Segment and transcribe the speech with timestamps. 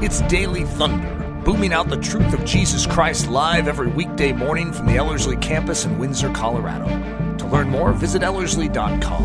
[0.00, 4.86] It's Daily Thunder, booming out the truth of Jesus Christ live every weekday morning from
[4.86, 6.86] the Ellerslie campus in Windsor, Colorado.
[7.38, 9.24] To learn more, visit Ellerslie.com.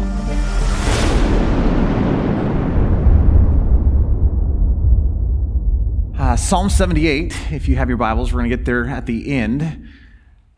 [6.18, 9.32] Uh, Psalm 78, if you have your Bibles, we're going to get there at the
[9.32, 9.88] end.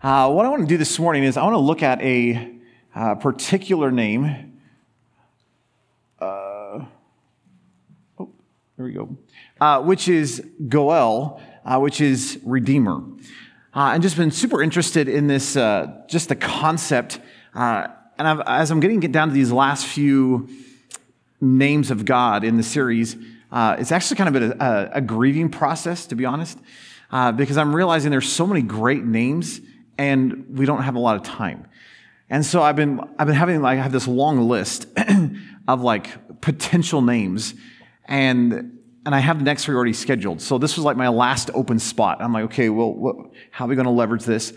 [0.01, 2.55] Uh, what I want to do this morning is I want to look at a
[2.95, 4.53] uh, particular name.
[6.21, 6.85] Uh,
[8.17, 8.29] oh,
[8.77, 9.17] there we go.
[9.61, 13.01] Uh, which is Goel, uh, which is Redeemer.
[13.73, 17.19] and just been super interested in this, just the concept.
[17.53, 20.49] and I've, as I'm getting down to these last few
[21.39, 23.15] names of God in the series,
[23.51, 26.57] uh, it's actually kind of a, a, a, grieving process, to be honest,
[27.11, 29.61] uh, because I'm realizing there's so many great names
[29.97, 31.65] and we don't have a lot of time.
[32.29, 34.87] And so I've been, I've been having, like, I have this long list
[35.67, 37.53] of like potential names
[38.03, 40.41] and, and I have the next three already scheduled.
[40.41, 42.21] So this was like my last open spot.
[42.21, 43.15] I'm like, okay, well, what,
[43.51, 44.51] how are we going to leverage this?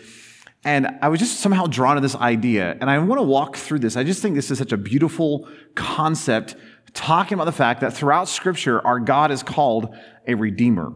[0.65, 2.77] And I was just somehow drawn to this idea.
[2.81, 3.97] And I want to walk through this.
[3.97, 6.57] I just think this is such a beautiful concept
[6.95, 9.95] talking about the fact that throughout Scripture, our God is called
[10.27, 10.93] a redeemer.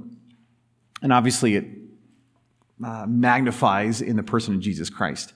[1.03, 1.67] And obviously, it
[2.85, 5.33] uh, magnifies in the person of Jesus Christ.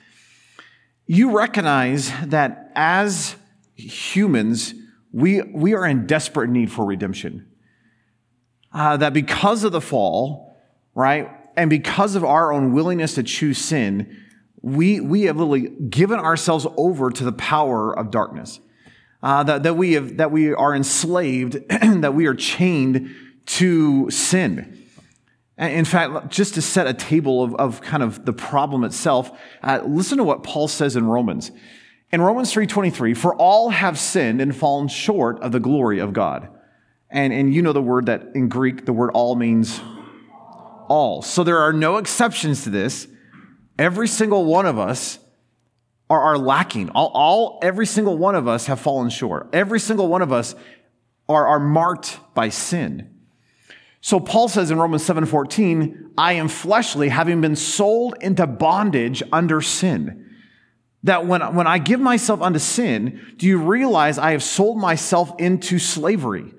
[1.07, 3.37] You recognize that as
[3.75, 4.75] humans,
[5.13, 7.47] we, we are in desperate need for redemption.
[8.77, 10.55] Uh, that because of the fall,
[10.95, 14.23] right, and because of our own willingness to choose sin,
[14.61, 18.61] we, we have literally given ourselves over to the power of darkness
[19.23, 23.15] uh, that, that, we have, that we are enslaved, that we are chained
[23.47, 24.79] to sin.
[25.57, 29.31] In fact, just to set a table of, of kind of the problem itself,
[29.63, 31.51] uh, listen to what Paul says in Romans.
[32.13, 36.51] In Romans 3.23, for all have sinned and fallen short of the glory of God.
[37.17, 39.81] And, and you know the word that in Greek, the word all means
[40.87, 41.23] all.
[41.23, 43.09] So there are no exceptions to this.
[43.79, 45.19] Every single one of us
[46.11, 46.91] are, are lacking.
[46.91, 49.49] All, all, every single one of us have fallen short.
[49.55, 50.55] Every single one of us
[51.27, 53.15] are, are marked by sin.
[54.03, 59.63] So Paul says in Romans 7:14, I am fleshly, having been sold into bondage under
[59.63, 60.35] sin.
[61.03, 65.33] That when, when I give myself unto sin, do you realize I have sold myself
[65.39, 66.53] into slavery?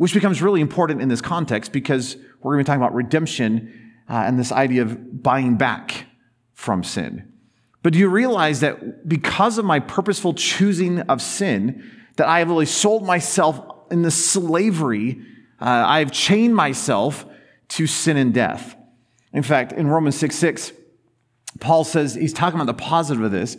[0.00, 3.98] Which becomes really important in this context because we're going to be talking about redemption
[4.08, 6.06] uh, and this idea of buying back
[6.54, 7.30] from sin.
[7.82, 11.84] But do you realize that because of my purposeful choosing of sin,
[12.16, 15.20] that I have really sold myself in the slavery,
[15.60, 17.26] uh, I have chained myself
[17.68, 18.74] to sin and death.
[19.34, 20.72] In fact, in Romans 6 6,
[21.58, 23.58] Paul says, he's talking about the positive of this,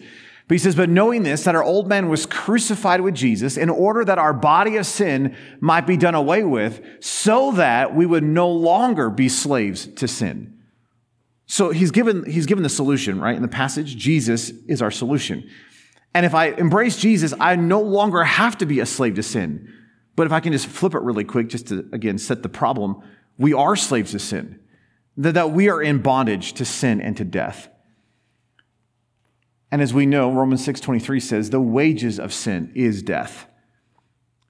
[0.52, 3.70] but he says, But knowing this, that our old man was crucified with Jesus in
[3.70, 8.26] order that our body of sin might be done away with, so that we would
[8.26, 10.60] no longer be slaves to sin.
[11.46, 13.34] So he's given, he's given the solution, right?
[13.34, 15.50] In the passage, Jesus is our solution.
[16.14, 19.74] And if I embrace Jesus, I no longer have to be a slave to sin.
[20.18, 23.02] But if I can just flip it really quick, just to, again, set the problem,
[23.38, 24.60] we are slaves to sin.
[25.16, 27.70] That, that we are in bondage to sin and to death.
[29.72, 33.48] And as we know, Romans 6.23 says, the wages of sin is death.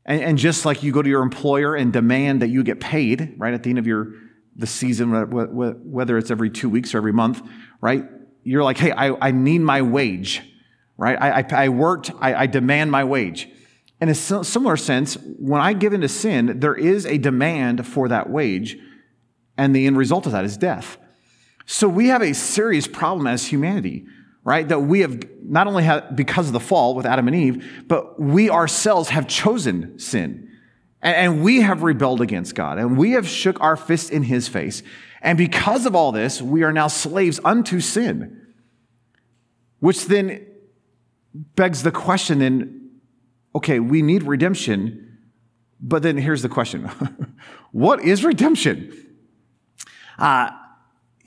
[0.05, 3.35] And, and just like you go to your employer and demand that you get paid,
[3.37, 4.13] right, at the end of your
[4.55, 7.41] the season, whether it's every two weeks or every month,
[7.79, 8.05] right?
[8.43, 10.41] You're like, hey, I, I need my wage,
[10.97, 11.17] right?
[11.19, 13.47] I, I, I worked, I, I, demand my wage.
[14.01, 18.29] In a similar sense, when I give into sin, there is a demand for that
[18.29, 18.77] wage,
[19.57, 20.97] and the end result of that is death.
[21.65, 24.05] So we have a serious problem as humanity,
[24.43, 24.67] right?
[24.67, 28.19] That we have not only have, because of the fall with Adam and Eve, but
[28.19, 30.49] we ourselves have chosen sin.
[31.01, 34.83] And we have rebelled against God, and we have shook our fist in his face.
[35.21, 38.53] And because of all this, we are now slaves unto sin.
[39.79, 40.45] Which then
[41.33, 42.91] begs the question then,
[43.55, 45.17] okay, we need redemption,
[45.79, 46.83] but then here's the question
[47.71, 48.93] what is redemption?
[50.19, 50.51] Uh,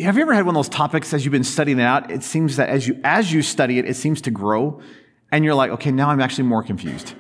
[0.01, 2.11] have you ever had one of those topics as you've been studying it out?
[2.11, 4.81] It seems that as you as you study it, it seems to grow,
[5.31, 7.15] and you're like, okay, now I'm actually more confused.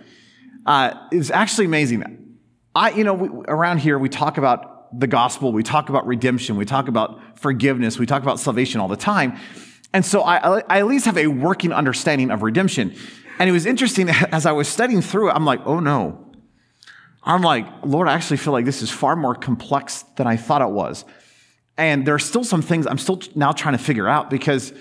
[0.66, 2.38] Uh, it's actually amazing.
[2.74, 6.56] I, you know, we, around here we talk about the gospel, we talk about redemption,
[6.56, 9.38] we talk about forgiveness, we talk about salvation all the time.
[9.92, 12.94] And so I, I at least have a working understanding of redemption.
[13.38, 16.20] And it was interesting as I was studying through it, I'm like, oh no.
[17.22, 20.60] I'm like, Lord, I actually feel like this is far more complex than I thought
[20.60, 21.04] it was.
[21.76, 24.72] And there are still some things I'm still now trying to figure out because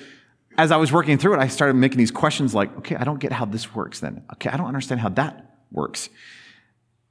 [0.57, 3.19] as I was working through it, I started making these questions like, okay, I don't
[3.19, 4.24] get how this works then.
[4.34, 6.10] Okay, I don't understand how that works.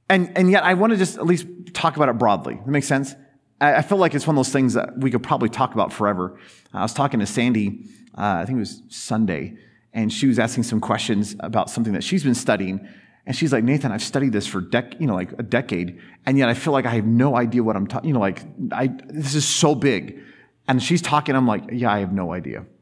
[0.09, 2.55] And, and yet I want to just at least talk about it broadly.
[2.55, 3.15] That makes sense?
[3.61, 6.37] I feel like it's one of those things that we could probably talk about forever.
[6.73, 7.85] I was talking to Sandy,
[8.17, 9.57] uh, I think it was Sunday,
[9.93, 12.85] and she was asking some questions about something that she's been studying.
[13.25, 16.37] And she's like, Nathan, I've studied this for dec- you know, like a decade, and
[16.37, 18.09] yet I feel like I have no idea what I'm talking.
[18.09, 20.19] You know, like I, this is so big.
[20.67, 22.65] And she's talking, I'm like, yeah, I have no idea.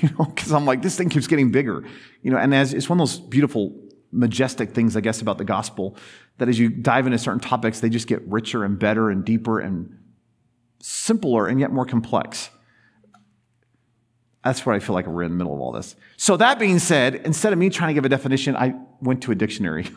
[0.00, 1.82] You know, because I'm like, this thing keeps getting bigger.
[2.22, 3.76] You know, and as it's one of those beautiful,
[4.12, 5.96] majestic things, I guess, about the gospel,
[6.38, 9.58] that as you dive into certain topics, they just get richer and better and deeper
[9.58, 9.98] and
[10.80, 12.50] simpler and yet more complex.
[14.44, 15.94] That's what I feel like we're in the middle of all this.
[16.16, 19.32] So, that being said, instead of me trying to give a definition, I went to
[19.32, 19.88] a dictionary.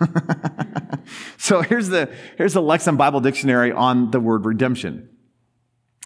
[1.37, 5.09] so, here's the, here's the Lexham Bible Dictionary on the word redemption.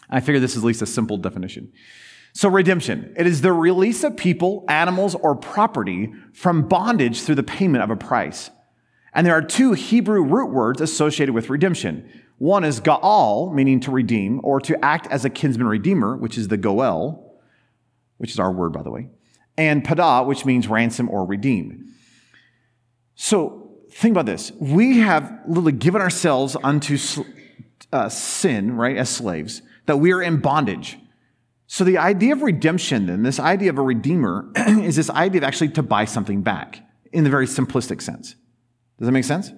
[0.08, 1.72] I figure this is at least a simple definition.
[2.32, 7.42] So, redemption it is the release of people, animals, or property from bondage through the
[7.42, 8.50] payment of a price.
[9.12, 12.08] And there are two Hebrew root words associated with redemption.
[12.38, 16.48] One is ga'al, meaning to redeem, or to act as a kinsman redeemer, which is
[16.48, 17.29] the goel
[18.20, 19.08] which is our word, by the way,
[19.56, 21.86] and pada, which means ransom or redeem.
[23.14, 24.52] So think about this.
[24.60, 26.98] We have literally given ourselves unto
[27.90, 30.98] uh, sin, right, as slaves, that we are in bondage.
[31.66, 35.44] So the idea of redemption, then, this idea of a redeemer, is this idea of
[35.44, 38.34] actually to buy something back in the very simplistic sense.
[38.98, 39.50] Does that make sense?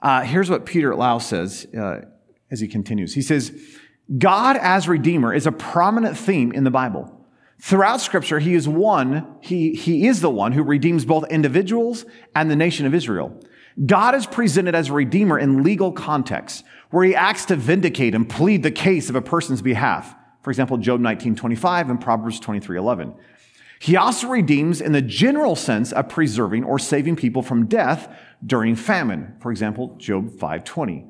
[0.00, 2.02] Uh, here's what Peter Lau says uh,
[2.48, 3.12] as he continues.
[3.12, 3.52] He says,
[4.18, 7.16] God as Redeemer is a prominent theme in the Bible.
[7.60, 12.04] Throughout Scripture, He is one, He, he is the one who redeems both individuals
[12.34, 13.38] and the nation of Israel.
[13.86, 18.28] God is presented as a Redeemer in legal contexts, where He acts to vindicate and
[18.28, 20.14] plead the case of a person's behalf.
[20.42, 23.14] For example, Job 19:25 and Proverbs 23:11.
[23.78, 28.08] He also redeems in the general sense of preserving or saving people from death
[28.44, 29.34] during famine.
[29.40, 31.04] For example, Job 5:20.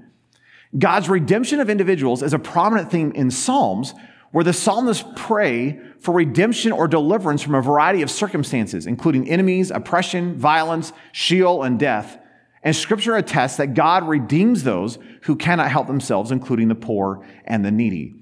[0.78, 3.94] God's redemption of individuals is a prominent theme in Psalms
[4.32, 9.70] where the psalmists pray for redemption or deliverance from a variety of circumstances, including enemies,
[9.70, 12.18] oppression, violence, Sheol, and death.
[12.62, 17.64] And scripture attests that God redeems those who cannot help themselves, including the poor and
[17.64, 18.14] the needy.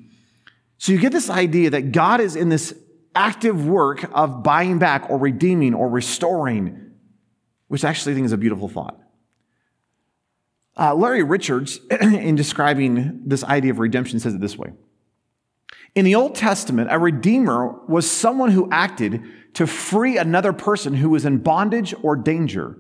[0.79, 2.73] So you get this idea that God is in this
[3.15, 6.93] active work of buying back or redeeming or restoring,
[7.67, 8.99] which actually I think is a beautiful thought.
[10.79, 14.73] Uh, Larry Richards, in describing this idea of redemption, says it this way
[15.95, 19.23] In the Old Testament, a redeemer was someone who acted
[19.55, 22.79] to free another person who was in bondage or danger.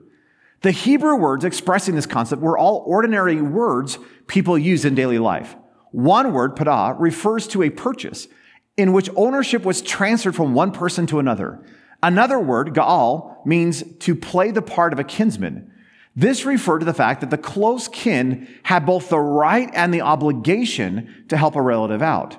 [0.60, 5.56] The Hebrew words expressing this concept were all ordinary words people use in daily life.
[5.90, 8.28] One word, pada, refers to a purchase
[8.76, 11.64] in which ownership was transferred from one person to another.
[12.02, 15.72] Another word, ga'al, means to play the part of a kinsman.
[16.16, 20.00] This referred to the fact that the close kin had both the right and the
[20.00, 22.36] obligation to help a relative out.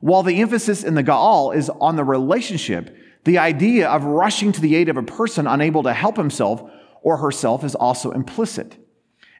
[0.00, 4.60] While the emphasis in the Ga'al is on the relationship, the idea of rushing to
[4.60, 6.68] the aid of a person unable to help himself
[7.02, 8.76] or herself is also implicit.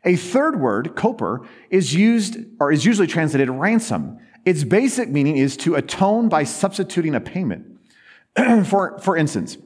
[0.05, 4.19] A third word, koper, is used or is usually translated ransom.
[4.44, 7.79] Its basic meaning is to atone by substituting a payment.
[8.64, 9.56] for, for instance,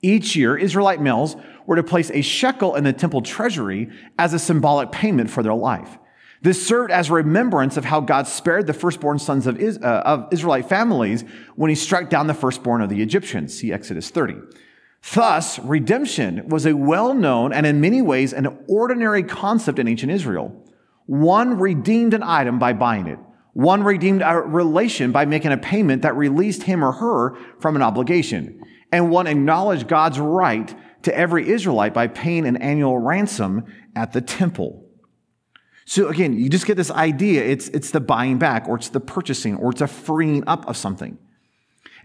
[0.00, 1.36] each year, Israelite males
[1.66, 5.54] were to place a shekel in the temple treasury as a symbolic payment for their
[5.54, 5.98] life.
[6.42, 10.68] This served as remembrance of how God spared the firstborn sons of, uh, of Israelite
[10.68, 11.22] families
[11.54, 13.56] when he struck down the firstborn of the Egyptians.
[13.56, 14.38] See Exodus 30.
[15.14, 20.10] Thus, redemption was a well known and in many ways an ordinary concept in ancient
[20.10, 20.64] Israel.
[21.06, 23.18] One redeemed an item by buying it.
[23.52, 27.82] One redeemed a relation by making a payment that released him or her from an
[27.82, 28.62] obligation.
[28.90, 34.20] And one acknowledged God's right to every Israelite by paying an annual ransom at the
[34.20, 34.88] temple.
[35.84, 39.00] So again, you just get this idea it's, it's the buying back, or it's the
[39.00, 41.18] purchasing, or it's a freeing up of something.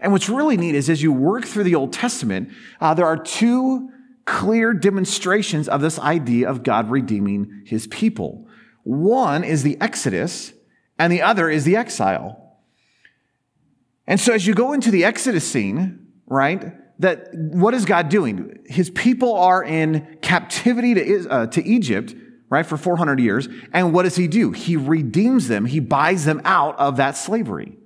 [0.00, 2.50] And what's really neat is as you work through the Old Testament,
[2.80, 3.90] uh, there are two
[4.24, 8.46] clear demonstrations of this idea of God redeeming his people.
[8.84, 10.52] One is the Exodus,
[10.98, 12.58] and the other is the exile.
[14.06, 18.58] And so as you go into the Exodus scene, right, that what is God doing?
[18.66, 22.14] His people are in captivity to, uh, to Egypt,
[22.50, 23.48] right, for 400 years.
[23.72, 24.52] And what does he do?
[24.52, 25.64] He redeems them.
[25.64, 27.76] He buys them out of that slavery.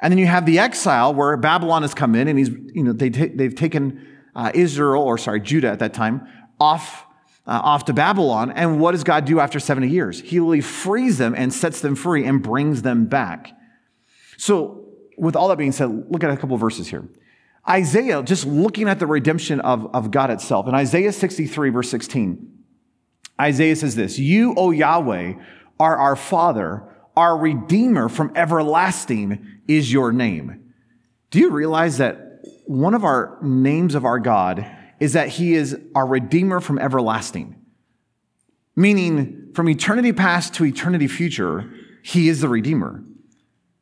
[0.00, 2.92] And then you have the exile where Babylon has come in and he's, you know,
[2.92, 6.26] they t- they've taken uh, Israel, or sorry, Judah at that time,
[6.60, 7.04] off,
[7.46, 8.52] uh, off to Babylon.
[8.52, 10.20] And what does God do after 70 years?
[10.20, 13.52] He really frees them and sets them free and brings them back.
[14.36, 14.84] So
[15.16, 17.08] with all that being said, look at a couple verses here.
[17.66, 22.58] Isaiah, just looking at the redemption of, of God itself, in Isaiah 63, verse 16,
[23.40, 25.34] Isaiah says this You, O Yahweh,
[25.78, 26.82] are our Father,
[27.16, 30.72] our Redeemer from everlasting is your name.
[31.30, 34.66] Do you realize that one of our names of our God
[35.00, 37.56] is that He is our Redeemer from everlasting?
[38.74, 41.70] Meaning, from eternity past to eternity future,
[42.02, 43.04] He is the Redeemer.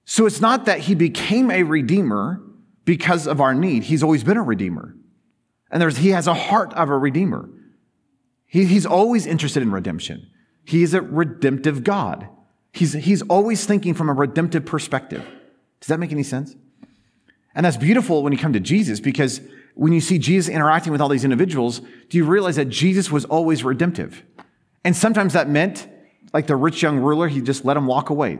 [0.04, 2.42] So it's not that He became a Redeemer
[2.86, 4.96] because of our need, He's always been a Redeemer.
[5.70, 7.50] And there's, He has a heart of a Redeemer.
[8.46, 10.30] He, he's always interested in redemption.
[10.64, 12.28] He is a redemptive God.
[12.72, 15.24] He's, he's always thinking from a redemptive perspective.
[15.80, 16.54] Does that make any sense?
[17.54, 19.40] And that's beautiful when you come to Jesus because
[19.74, 23.24] when you see Jesus interacting with all these individuals, do you realize that Jesus was
[23.24, 24.22] always redemptive?
[24.84, 25.88] And sometimes that meant,
[26.32, 28.38] like the rich young ruler, he just let him walk away.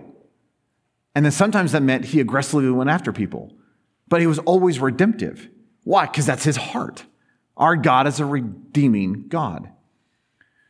[1.15, 3.53] And then sometimes that meant he aggressively went after people.
[4.09, 5.49] But he was always redemptive.
[5.85, 6.07] Why?
[6.07, 7.05] Because that's his heart.
[7.57, 9.71] Our God is a redeeming God.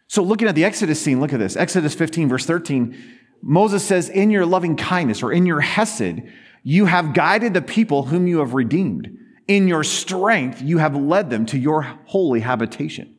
[0.09, 2.97] So, looking at the Exodus scene, look at this Exodus 15, verse 13.
[3.43, 6.23] Moses says, In your loving kindness or in your hesed,
[6.63, 9.19] you have guided the people whom you have redeemed.
[9.49, 13.17] In your strength, you have led them to your holy habitation.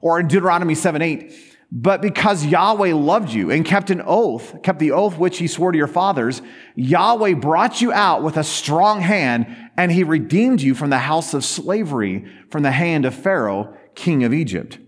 [0.00, 1.32] Or in Deuteronomy 7 8,
[1.74, 5.72] but because Yahweh loved you and kept an oath, kept the oath which he swore
[5.72, 6.42] to your fathers,
[6.74, 9.46] Yahweh brought you out with a strong hand
[9.78, 14.22] and he redeemed you from the house of slavery, from the hand of Pharaoh, king
[14.22, 14.78] of Egypt.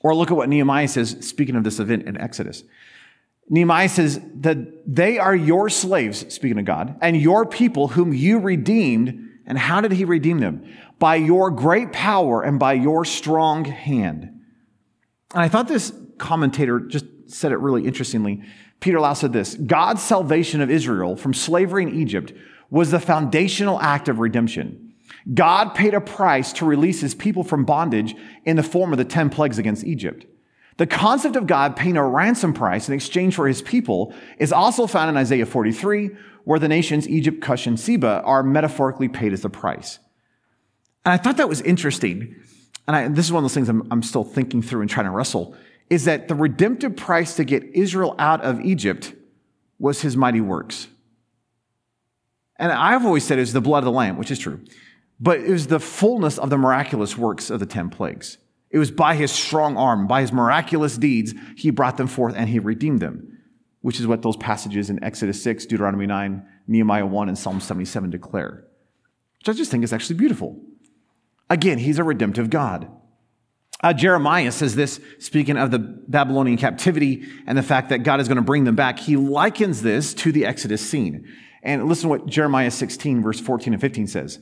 [0.00, 2.64] Or look at what Nehemiah says, speaking of this event in Exodus.
[3.48, 4.58] Nehemiah says that
[4.92, 9.30] they are your slaves, speaking of God, and your people whom you redeemed.
[9.46, 10.66] And how did he redeem them?
[10.98, 14.33] By your great power and by your strong hand.
[15.34, 18.42] And I thought this commentator just said it really interestingly.
[18.80, 22.32] Peter Lau said this God's salvation of Israel from slavery in Egypt
[22.70, 24.92] was the foundational act of redemption.
[25.32, 28.14] God paid a price to release his people from bondage
[28.44, 30.26] in the form of the 10 plagues against Egypt.
[30.76, 34.86] The concept of God paying a ransom price in exchange for his people is also
[34.86, 36.10] found in Isaiah 43,
[36.44, 39.98] where the nations Egypt, Cush, and Seba are metaphorically paid as the price.
[41.04, 42.36] And I thought that was interesting.
[42.86, 45.06] And I, this is one of those things I'm, I'm still thinking through and trying
[45.06, 45.56] to wrestle
[45.90, 49.12] is that the redemptive price to get Israel out of Egypt
[49.78, 50.88] was his mighty works.
[52.56, 54.60] And I've always said it was the blood of the Lamb, which is true.
[55.20, 58.38] But it was the fullness of the miraculous works of the 10 plagues.
[58.70, 62.48] It was by his strong arm, by his miraculous deeds, he brought them forth and
[62.48, 63.38] he redeemed them,
[63.82, 68.10] which is what those passages in Exodus 6, Deuteronomy 9, Nehemiah 1, and Psalm 77
[68.10, 68.64] declare.
[69.38, 70.60] Which I just think is actually beautiful.
[71.50, 72.90] Again, he's a redemptive God.
[73.82, 78.28] Uh, Jeremiah says this, speaking of the Babylonian captivity and the fact that God is
[78.28, 78.98] going to bring them back.
[78.98, 81.26] He likens this to the Exodus scene.
[81.62, 84.38] And listen to what Jeremiah 16, verse 14 and 15 says.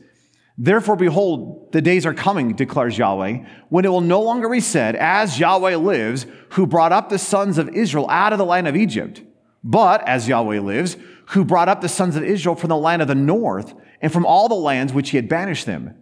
[0.59, 4.95] Therefore, behold, the days are coming, declares Yahweh, when it will no longer be said,
[4.97, 8.77] As Yahweh lives, who brought up the sons of Israel out of the land of
[8.77, 9.23] Egypt,
[9.65, 10.97] but as Yahweh lives,
[11.31, 14.27] who brought up the sons of Israel from the land of the north and from
[14.27, 15.97] all the lands which he had banished them.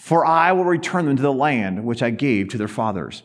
[0.00, 3.22] For I will return them to the land which I gave to their fathers.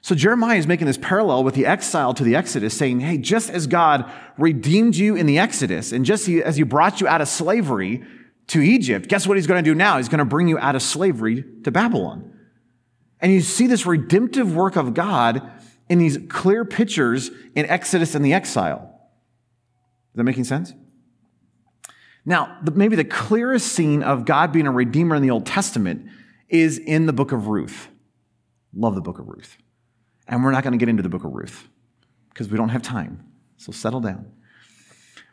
[0.00, 3.50] So Jeremiah is making this parallel with the exile to the Exodus, saying, Hey, just
[3.50, 7.28] as God redeemed you in the Exodus, and just as he brought you out of
[7.28, 8.02] slavery,
[8.48, 9.96] to Egypt, guess what he's going to do now?
[9.96, 12.32] He's going to bring you out of slavery to Babylon.
[13.20, 15.50] And you see this redemptive work of God
[15.88, 19.00] in these clear pictures in Exodus and the exile.
[20.12, 20.72] Is that making sense?
[22.24, 26.06] Now, maybe the clearest scene of God being a redeemer in the Old Testament
[26.48, 27.88] is in the book of Ruth.
[28.74, 29.56] Love the book of Ruth.
[30.28, 31.68] And we're not going to get into the book of Ruth
[32.28, 33.26] because we don't have time.
[33.56, 34.30] So settle down.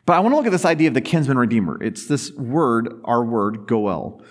[0.04, 1.80] But I want to look at this idea of the kinsman redeemer.
[1.82, 4.24] It's this word, our word, goel.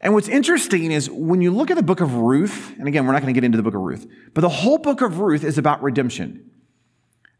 [0.00, 3.12] And what's interesting is when you look at the book of Ruth, and again, we're
[3.12, 5.42] not going to get into the book of Ruth, but the whole book of Ruth
[5.42, 6.50] is about redemption.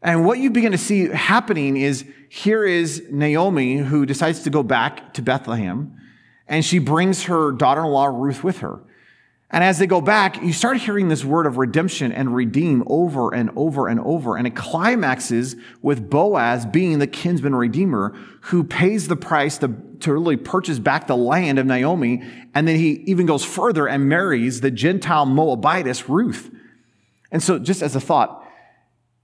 [0.01, 4.63] And what you begin to see happening is here is Naomi who decides to go
[4.63, 5.97] back to Bethlehem,
[6.47, 8.81] and she brings her daughter in law Ruth with her.
[9.49, 13.33] And as they go back, you start hearing this word of redemption and redeem over
[13.33, 14.35] and over and over.
[14.35, 20.11] And it climaxes with Boaz being the kinsman redeemer who pays the price to, to
[20.11, 22.23] really purchase back the land of Naomi.
[22.53, 26.51] And then he even goes further and marries the Gentile Moabitess Ruth.
[27.31, 28.45] And so, just as a thought,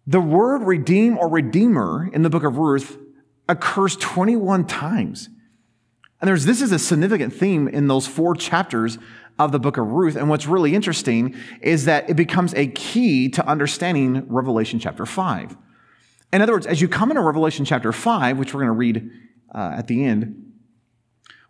[0.06, 2.98] the word redeem or redeemer in the book of Ruth
[3.48, 5.30] occurs 21 times.
[6.22, 8.98] And there's, this is a significant theme in those four chapters
[9.40, 10.16] of the book of Ruth.
[10.16, 15.58] And what's really interesting is that it becomes a key to understanding Revelation chapter 5.
[16.32, 19.12] In other words, as you come into Revelation chapter 5, which we're going to read
[19.54, 20.54] uh, at the end,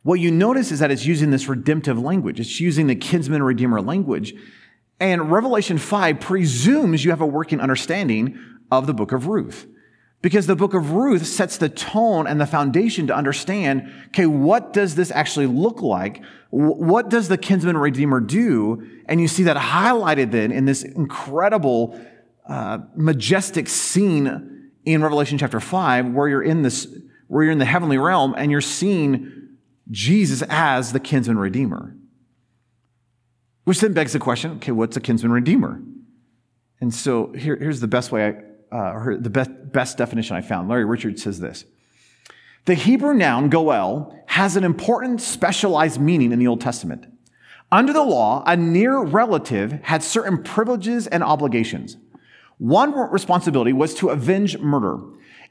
[0.03, 2.39] what you notice is that it's using this redemptive language.
[2.39, 4.33] It's using the kinsman redeemer language.
[4.99, 8.39] And Revelation 5 presumes you have a working understanding
[8.71, 9.67] of the book of Ruth.
[10.21, 14.71] Because the book of Ruth sets the tone and the foundation to understand, okay, what
[14.71, 16.23] does this actually look like?
[16.49, 18.87] What does the kinsman redeemer do?
[19.07, 21.99] And you see that highlighted then in this incredible,
[22.47, 26.87] uh, majestic scene in Revelation chapter 5, where you're in this,
[27.27, 29.49] where you're in the heavenly realm and you're seeing
[29.91, 31.97] Jesus as the kinsman redeemer.
[33.63, 35.81] Which then begs the question, okay, what's a kinsman redeemer?
[36.81, 38.27] And so here, here's the best way
[38.71, 40.67] I, uh, the best, best definition I found.
[40.67, 41.65] Larry Richards says this
[42.65, 47.05] The Hebrew noun goel has an important specialized meaning in the Old Testament.
[47.71, 51.97] Under the law, a near relative had certain privileges and obligations.
[52.57, 54.99] One responsibility was to avenge murder.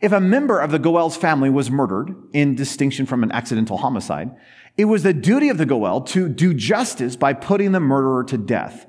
[0.03, 4.33] If a member of the Goel's family was murdered, in distinction from an accidental homicide,
[4.77, 8.37] it was the duty of the Goel to do justice by putting the murderer to
[8.37, 8.87] death.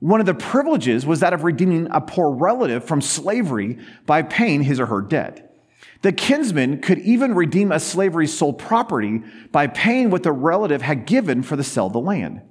[0.00, 4.64] One of the privileges was that of redeeming a poor relative from slavery by paying
[4.64, 5.56] his or her debt.
[6.02, 9.22] The kinsman could even redeem a slavery's sold property
[9.52, 12.42] by paying what the relative had given for the sale of the land.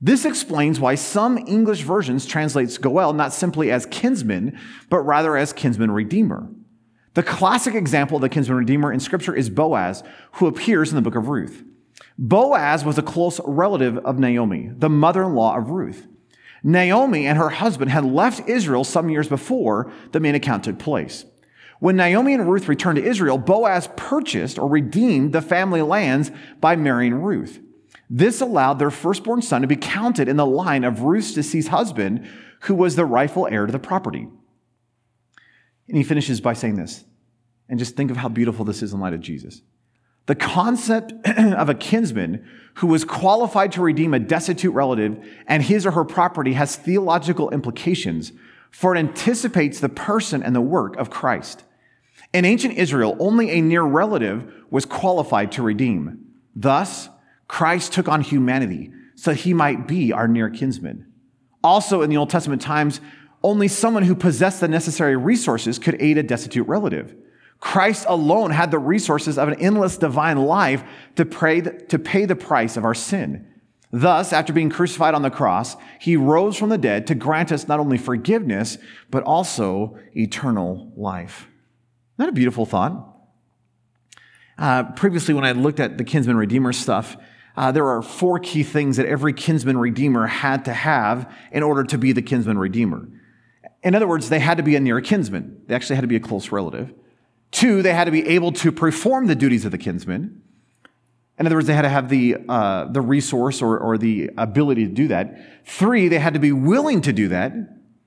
[0.00, 4.56] This explains why some English versions translates Goel not simply as kinsman,
[4.88, 6.48] but rather as kinsman redeemer.
[7.14, 10.02] The classic example of the kinsman redeemer in scripture is Boaz,
[10.32, 11.62] who appears in the book of Ruth.
[12.18, 16.06] Boaz was a close relative of Naomi, the mother-in-law of Ruth.
[16.62, 21.24] Naomi and her husband had left Israel some years before the main account took place.
[21.80, 26.76] When Naomi and Ruth returned to Israel, Boaz purchased or redeemed the family lands by
[26.76, 27.60] marrying Ruth.
[28.08, 32.26] This allowed their firstborn son to be counted in the line of Ruth's deceased husband,
[32.60, 34.28] who was the rightful heir to the property.
[35.88, 37.04] And he finishes by saying this,
[37.68, 39.62] and just think of how beautiful this is in light of Jesus.
[40.26, 45.84] The concept of a kinsman who was qualified to redeem a destitute relative and his
[45.84, 48.32] or her property has theological implications,
[48.70, 51.64] for it anticipates the person and the work of Christ.
[52.32, 56.24] In ancient Israel, only a near relative was qualified to redeem.
[56.54, 57.08] Thus,
[57.48, 61.06] Christ took on humanity so he might be our near kinsman.
[61.62, 63.00] Also, in the Old Testament times,
[63.42, 67.14] only someone who possessed the necessary resources could aid a destitute relative.
[67.60, 70.82] Christ alone had the resources of an endless divine life
[71.16, 73.46] to, pray, to pay the price of our sin.
[73.92, 77.68] Thus, after being crucified on the cross, he rose from the dead to grant us
[77.68, 78.78] not only forgiveness,
[79.10, 81.42] but also eternal life.
[81.42, 83.16] Isn't that a beautiful thought?
[84.58, 87.16] Uh, previously, when I looked at the kinsman redeemer stuff,
[87.56, 91.84] uh, there are four key things that every kinsman redeemer had to have in order
[91.84, 93.06] to be the kinsman redeemer.
[93.82, 95.62] In other words, they had to be a near kinsman.
[95.66, 96.92] They actually had to be a close relative.
[97.50, 100.42] Two, they had to be able to perform the duties of the kinsman.
[101.38, 104.86] In other words, they had to have the, uh, the resource or, or the ability
[104.86, 105.66] to do that.
[105.66, 107.52] Three, they had to be willing to do that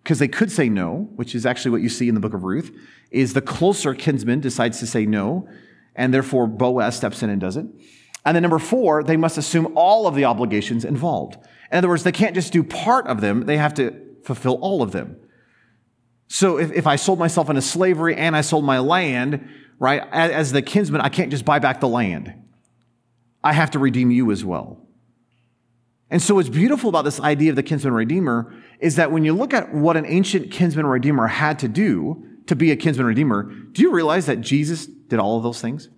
[0.03, 2.43] because they could say no, which is actually what you see in the book of
[2.43, 2.71] Ruth,
[3.11, 5.49] is the closer kinsman decides to say no,
[5.95, 7.65] and therefore Boaz steps in and does it.
[8.23, 11.37] And then number four, they must assume all of the obligations involved.
[11.71, 14.81] In other words, they can't just do part of them, they have to fulfill all
[14.81, 15.17] of them.
[16.27, 19.47] So if, if I sold myself into slavery and I sold my land,
[19.79, 22.33] right, as, as the kinsman, I can't just buy back the land.
[23.43, 24.81] I have to redeem you as well.
[26.09, 29.33] And so what's beautiful about this idea of the kinsman redeemer is that when you
[29.33, 33.43] look at what an ancient kinsman redeemer had to do to be a kinsman redeemer,
[33.71, 35.89] do you realize that Jesus did all of those things?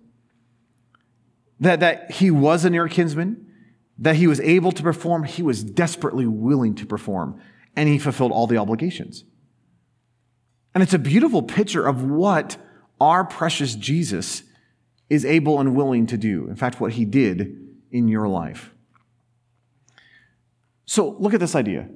[1.59, 3.47] That, that he was a near kinsman,
[3.97, 7.41] that he was able to perform, he was desperately willing to perform,
[7.75, 9.23] and he fulfilled all the obligations.
[10.77, 12.55] And it's a beautiful picture of what
[13.01, 14.43] our precious Jesus
[15.09, 16.47] is able and willing to do.
[16.47, 18.69] In fact, what he did in your life.
[20.85, 21.89] So look at this idea.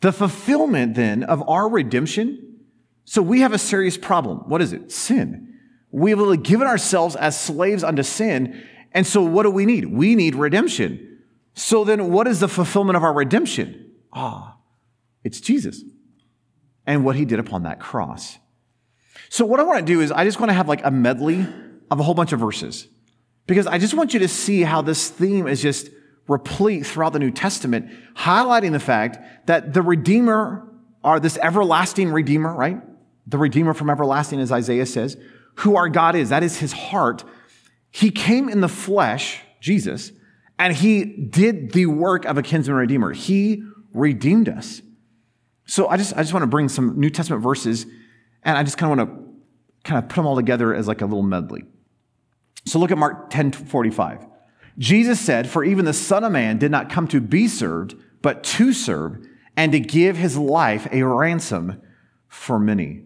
[0.00, 2.60] The fulfillment then of our redemption.
[3.04, 4.38] So we have a serious problem.
[4.48, 4.90] What is it?
[4.90, 5.58] Sin.
[5.90, 8.64] We have given ourselves as slaves unto sin.
[8.92, 9.84] And so what do we need?
[9.84, 11.18] We need redemption.
[11.52, 13.92] So then what is the fulfillment of our redemption?
[14.14, 14.56] Ah,
[15.24, 15.84] it's Jesus
[16.88, 18.38] and what he did upon that cross.
[19.28, 21.46] So, what I want to do is, I just want to have like a medley
[21.90, 22.88] of a whole bunch of verses
[23.46, 25.90] because I just want you to see how this theme is just
[26.26, 30.64] replete throughout the New Testament, highlighting the fact that the Redeemer,
[31.04, 32.80] are this everlasting Redeemer, right?
[33.26, 35.16] The Redeemer from everlasting, as Isaiah says,
[35.56, 36.30] who our God is.
[36.30, 37.22] That is his heart.
[37.90, 40.10] He came in the flesh, Jesus,
[40.58, 43.12] and he did the work of a kinsman redeemer.
[43.12, 44.82] He redeemed us.
[45.68, 47.86] So I just, I just want to bring some New Testament verses
[48.42, 51.02] and I just kind of want to kind of put them all together as like
[51.02, 51.62] a little medley.
[52.64, 54.26] So look at Mark 10 45.
[54.78, 58.42] Jesus said, For even the Son of Man did not come to be served, but
[58.44, 59.26] to serve
[59.56, 61.82] and to give his life a ransom
[62.28, 63.02] for many.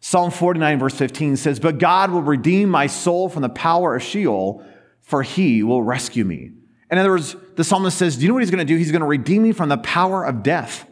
[0.00, 4.02] Psalm 49, verse 15 says, But God will redeem my soul from the power of
[4.02, 4.64] Sheol,
[5.02, 6.52] for he will rescue me.
[6.90, 8.76] In other words, the psalmist says, Do you know what he's going to do?
[8.76, 10.89] He's going to redeem me from the power of death.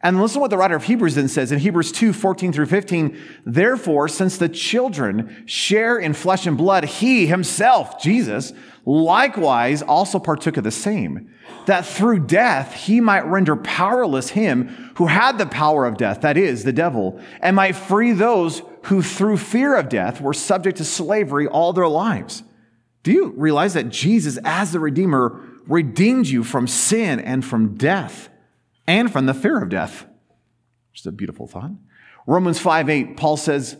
[0.00, 2.66] And listen to what the writer of Hebrews then says in Hebrews 2 14 through
[2.66, 3.18] 15.
[3.44, 8.52] Therefore, since the children share in flesh and blood, he himself, Jesus,
[8.84, 11.34] likewise also partook of the same,
[11.66, 16.36] that through death he might render powerless him who had the power of death, that
[16.36, 20.84] is, the devil, and might free those who through fear of death were subject to
[20.84, 22.44] slavery all their lives.
[23.02, 28.28] Do you realize that Jesus, as the Redeemer, redeemed you from sin and from death?
[28.88, 30.06] And from the fear of death.
[30.96, 31.70] Is a beautiful thought.
[32.26, 33.76] Romans 5 8, Paul says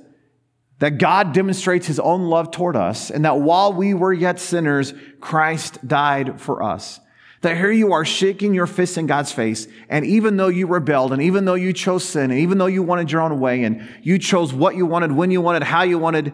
[0.78, 4.94] that God demonstrates his own love toward us, and that while we were yet sinners,
[5.18, 7.00] Christ died for us.
[7.40, 11.12] That here you are shaking your fist in God's face, and even though you rebelled,
[11.12, 13.88] and even though you chose sin, and even though you wanted your own way, and
[14.02, 16.32] you chose what you wanted, when you wanted, how you wanted,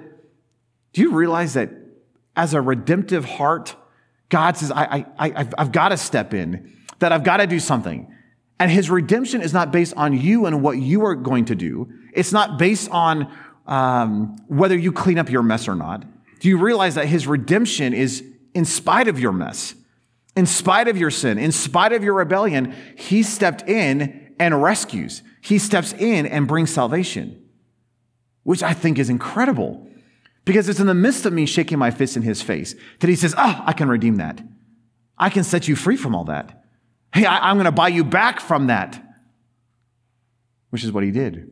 [0.93, 1.71] do you realize that
[2.37, 3.77] as a redemptive heart,
[4.29, 7.59] God says, I, I, I, I've got to step in, that I've got to do
[7.59, 8.11] something.
[8.59, 11.89] And his redemption is not based on you and what you are going to do.
[12.13, 13.33] It's not based on
[13.67, 16.05] um, whether you clean up your mess or not.
[16.41, 18.23] Do you realize that his redemption is
[18.55, 19.75] in spite of your mess,
[20.37, 22.75] in spite of your sin, in spite of your rebellion?
[22.97, 25.23] He stepped in and rescues.
[25.41, 27.43] He steps in and brings salvation,
[28.45, 29.89] which I think is incredible
[30.45, 33.17] because it's in the midst of me shaking my fist in his face that he
[33.17, 34.43] says, Oh, I can redeem that.
[35.17, 36.64] I can set you free from all that.
[37.15, 39.01] Hey, I, am going to buy you back from that,
[40.71, 41.49] which is what he did.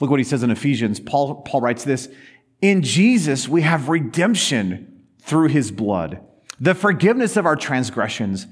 [0.00, 0.98] Look what he says in Ephesians.
[0.98, 2.08] Paul, Paul writes this
[2.60, 6.20] In Jesus, we have redemption through his blood,
[6.58, 8.48] the forgiveness of our transgressions,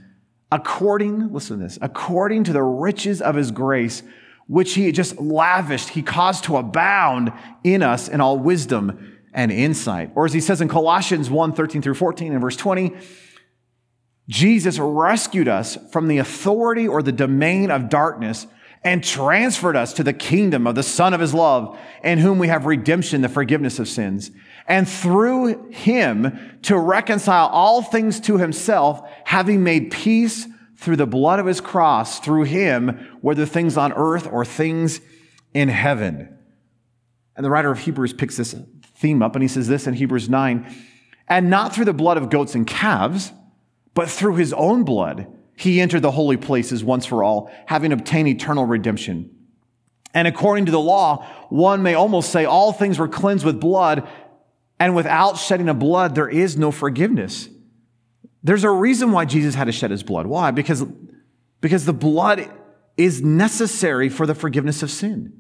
[0.53, 4.05] according, listen to this, according to the riches of his grace,
[4.46, 7.33] which he just lavished, he caused to abound
[7.64, 10.12] in us in all wisdom and insight.
[10.14, 12.94] Or as he says in Colossians 1 13 through 14 and verse 20,
[14.31, 18.47] Jesus rescued us from the authority or the domain of darkness
[18.85, 22.47] and transferred us to the kingdom of the Son of His love, in whom we
[22.47, 24.31] have redemption, the forgiveness of sins.
[24.69, 31.40] And through Him to reconcile all things to Himself, having made peace through the blood
[31.40, 35.01] of His cross, through Him, whether things on earth or things
[35.53, 36.38] in heaven.
[37.35, 38.55] And the writer of Hebrews picks this
[38.97, 40.73] theme up and he says this in Hebrews 9,
[41.27, 43.33] and not through the blood of goats and calves,
[43.94, 45.26] but through his own blood,
[45.57, 49.31] he entered the holy places once for all, having obtained eternal redemption.
[50.14, 54.09] And according to the law, one may almost say all things were cleansed with blood,
[54.79, 57.48] and without shedding of blood, there is no forgiveness.
[58.42, 60.26] There's a reason why Jesus had to shed his blood.
[60.26, 60.50] Why?
[60.50, 60.85] Because,
[61.61, 62.50] because the blood
[62.96, 65.35] is necessary for the forgiveness of sin.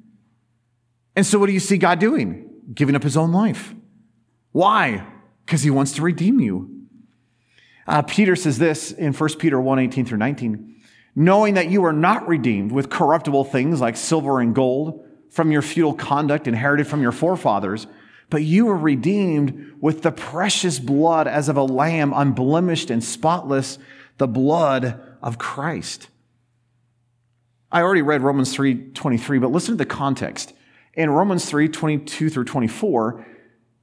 [1.16, 2.48] And so, what do you see God doing?
[2.72, 3.74] Giving up his own life.
[4.52, 5.06] Why?
[5.44, 6.69] Because he wants to redeem you.
[7.86, 10.70] Uh, Peter says this in 1 Peter 1 18 through 19
[11.14, 15.62] knowing that you are not redeemed with corruptible things like silver and gold from your
[15.62, 17.86] futile conduct inherited from your forefathers,
[18.28, 23.78] but you are redeemed with the precious blood as of a lamb, unblemished and spotless,
[24.18, 26.08] the blood of Christ.
[27.72, 30.52] I already read Romans 3 23, but listen to the context.
[30.94, 33.26] In Romans 3 22 through 24,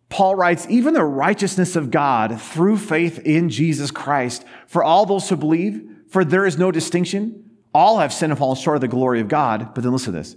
[0.09, 5.27] Paul writes, even the righteousness of God through faith in Jesus Christ for all those
[5.27, 7.51] who believe, for there is no distinction.
[7.73, 9.73] All have sinned and fallen short of the glory of God.
[9.75, 10.35] But then listen to this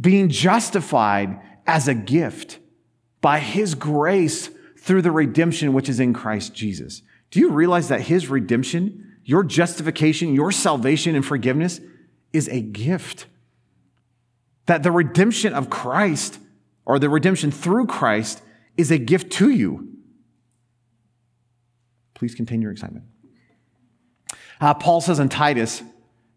[0.00, 2.58] being justified as a gift
[3.20, 7.02] by his grace through the redemption which is in Christ Jesus.
[7.30, 11.80] Do you realize that his redemption, your justification, your salvation and forgiveness
[12.32, 13.26] is a gift?
[14.66, 16.38] That the redemption of Christ
[16.86, 18.42] or the redemption through Christ
[18.80, 19.88] is a gift to you.
[22.14, 23.04] Please continue your excitement.
[24.60, 25.82] Uh, Paul says in Titus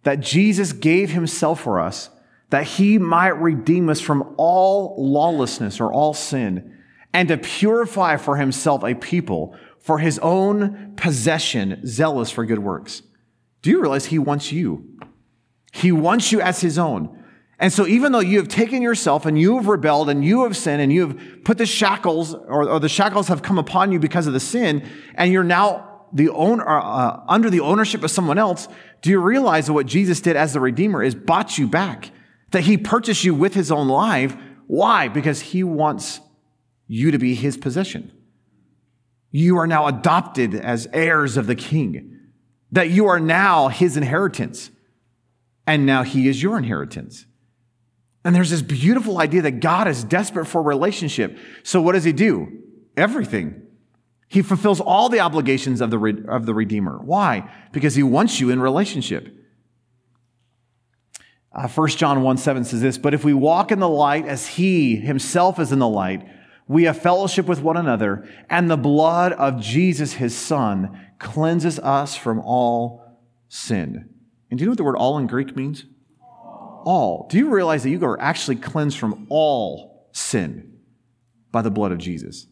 [0.03, 2.09] that Jesus gave himself for us
[2.49, 6.77] that he might redeem us from all lawlessness or all sin
[7.11, 13.01] and to purify for himself a people for his own possession, zealous for good works.
[13.61, 14.97] Do you realize he wants you?
[15.71, 17.22] He wants you as his own.
[17.63, 20.57] And so, even though you have taken yourself and you have rebelled and you have
[20.57, 23.99] sinned and you have put the shackles or, or the shackles have come upon you
[23.99, 28.11] because of the sin, and you're now the owner, uh, uh, under the ownership of
[28.11, 28.67] someone else,
[29.01, 32.11] do you realize that what Jesus did as the Redeemer is bought you back?
[32.51, 34.35] That he purchased you with his own life.
[34.67, 35.07] Why?
[35.07, 36.19] Because he wants
[36.87, 38.11] you to be his possession.
[39.31, 42.19] You are now adopted as heirs of the king,
[42.73, 44.69] that you are now his inheritance.
[45.65, 47.25] and now he is your inheritance.
[48.25, 51.37] And there's this beautiful idea that God is desperate for relationship.
[51.63, 52.61] So what does he do?
[52.95, 53.61] Everything.
[54.27, 56.99] He fulfills all the obligations of the, of the Redeemer.
[57.03, 57.51] Why?
[57.71, 59.27] Because he wants you in relationship.
[61.53, 64.47] Uh, 1 John 1 7 says this, But if we walk in the light as
[64.47, 66.27] he himself is in the light,
[66.67, 72.15] we have fellowship with one another, and the blood of Jesus, his son, cleanses us
[72.15, 74.09] from all sin.
[74.49, 75.85] And do you know what the word all in Greek means?
[76.83, 77.27] All.
[77.29, 80.79] Do you realize that you are actually cleansed from all sin
[81.51, 82.47] by the blood of Jesus?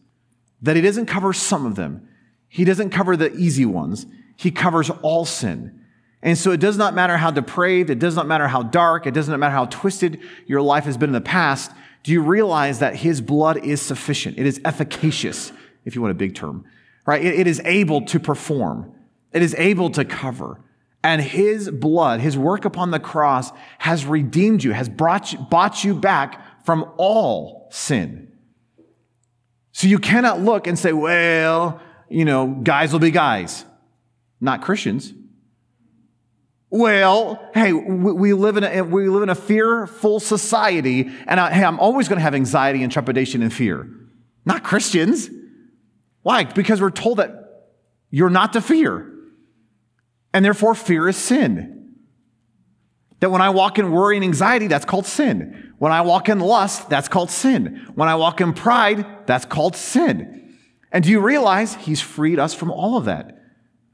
[0.62, 2.08] That he doesn't cover some of them.
[2.48, 4.06] He doesn't cover the easy ones.
[4.36, 5.80] He covers all sin.
[6.22, 9.14] And so it does not matter how depraved, it does not matter how dark, it
[9.14, 11.72] doesn't matter how twisted your life has been in the past.
[12.04, 14.38] Do you realize that his blood is sufficient?
[14.38, 15.52] It is efficacious,
[15.84, 16.64] if you want a big term,
[17.06, 17.24] right?
[17.24, 18.92] it, it is able to perform.
[19.32, 20.60] It is able to cover.
[21.04, 25.82] And his blood, his work upon the cross has redeemed you, has brought you, bought
[25.82, 28.32] you back from all sin.
[29.72, 33.64] So you cannot look and say, well, you know, guys will be guys.
[34.40, 35.12] Not Christians.
[36.70, 41.64] Well, hey, we live in a, we live in a fearful society, and I, hey,
[41.64, 43.88] I'm always going to have anxiety and trepidation and fear.
[44.46, 45.28] Not Christians.
[46.22, 46.44] Why?
[46.44, 47.68] Because we're told that
[48.10, 49.11] you're not to fear.
[50.34, 51.96] And therefore, fear is sin.
[53.20, 55.74] That when I walk in worry and anxiety, that's called sin.
[55.78, 57.88] When I walk in lust, that's called sin.
[57.94, 60.56] When I walk in pride, that's called sin.
[60.90, 63.38] And do you realize he's freed us from all of that?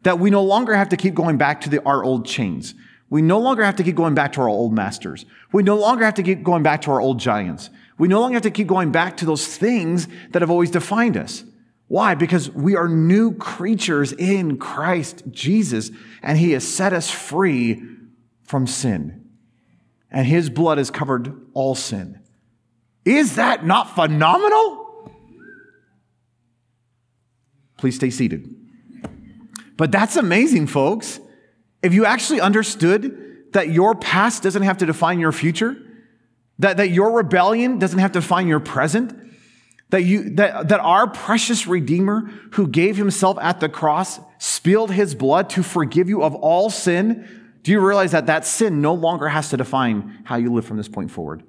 [0.03, 2.75] That we no longer have to keep going back to the, our old chains.
[3.11, 5.25] We no longer have to keep going back to our old masters.
[5.53, 7.71] We no longer have to keep going back to our old giants.
[7.97, 11.17] We no longer have to keep going back to those things that have always defined
[11.17, 11.45] us.
[11.89, 12.15] Why?
[12.15, 15.91] Because we are new creatures in Christ Jesus,
[16.23, 17.83] and He has set us free
[18.45, 19.25] from sin.
[20.11, 22.21] And His blood has covered all sin.
[23.05, 25.11] Is that not phenomenal?
[27.79, 28.55] Please stay seated.
[29.79, 31.21] But that's amazing, folks.
[31.83, 35.77] If you actually understood that your past doesn't have to define your future,
[36.59, 39.28] that, that your rebellion doesn't have to define your present,
[39.91, 45.15] that, you, that, that our precious Redeemer who gave himself at the cross spilled his
[45.15, 49.29] blood to forgive you of all sin, do you realize that that sin no longer
[49.29, 51.43] has to define how you live from this point forward?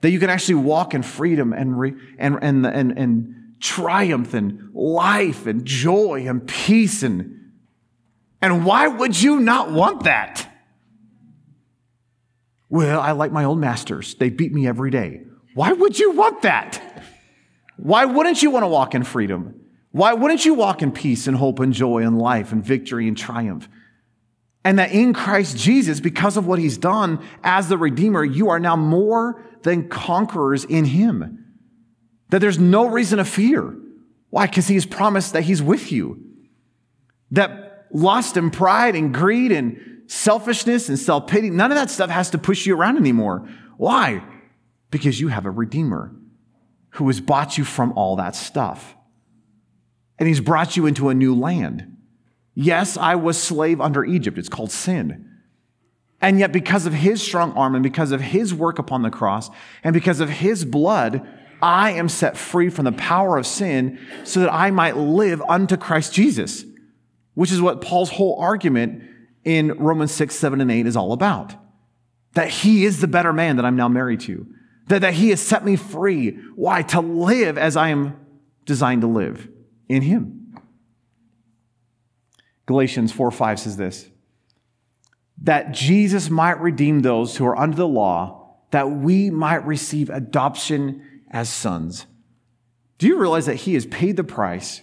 [0.00, 4.70] That you can actually walk in freedom and, re, and, and, and, and triumph and
[4.74, 7.38] life and joy and peace and,
[8.40, 10.48] and why would you not want that?
[12.68, 14.14] Well, I like my old masters.
[14.14, 15.22] They beat me every day.
[15.54, 16.91] Why would you want that?
[17.76, 19.60] Why wouldn't you want to walk in freedom?
[19.92, 23.16] Why wouldn't you walk in peace and hope and joy and life and victory and
[23.16, 23.68] triumph?
[24.64, 28.60] And that in Christ Jesus, because of what he's done as the Redeemer, you are
[28.60, 31.38] now more than conquerors in him
[32.30, 33.76] that there's no reason to fear.
[34.30, 34.46] Why?
[34.46, 36.22] Because he has promised that he's with you.
[37.32, 42.08] That lust and pride and greed and selfishness and self pity, none of that stuff
[42.08, 43.48] has to push you around anymore.
[43.76, 44.22] Why?
[44.90, 46.14] Because you have a Redeemer
[46.92, 48.94] who has bought you from all that stuff.
[50.18, 51.96] And he's brought you into a new land.
[52.54, 54.38] Yes, I was slave under Egypt.
[54.38, 55.28] It's called sin.
[56.20, 59.50] And yet, because of his strong arm and because of his work upon the cross
[59.82, 61.26] and because of his blood,
[61.60, 65.76] I am set free from the power of sin so that I might live unto
[65.76, 66.64] Christ Jesus,
[67.34, 69.02] which is what Paul's whole argument
[69.44, 71.54] in Romans 6, 7, and 8 is all about.
[72.34, 74.46] That he is the better man that I'm now married to.
[74.88, 76.30] That, that he has set me free.
[76.54, 76.82] Why?
[76.82, 78.16] To live as I am
[78.64, 79.48] designed to live
[79.88, 80.56] in him.
[82.66, 84.08] Galatians 4, 5 says this
[85.42, 91.02] that Jesus might redeem those who are under the law, that we might receive adoption
[91.30, 92.06] as sons.
[92.98, 94.82] Do you realize that He has paid the price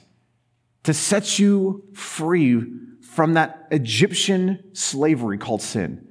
[0.84, 2.66] to set you free
[3.02, 6.08] from that Egyptian slavery called sin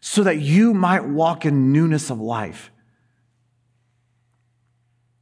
[0.00, 2.70] so that you might walk in newness of life?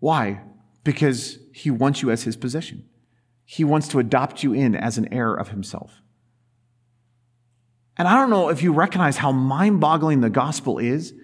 [0.04, 0.42] Why?
[0.84, 2.84] Because He wants you as His possession.
[3.46, 6.02] He wants to adopt you in as an heir of Himself.
[7.96, 11.14] And I don't know if you recognize how mind boggling the gospel is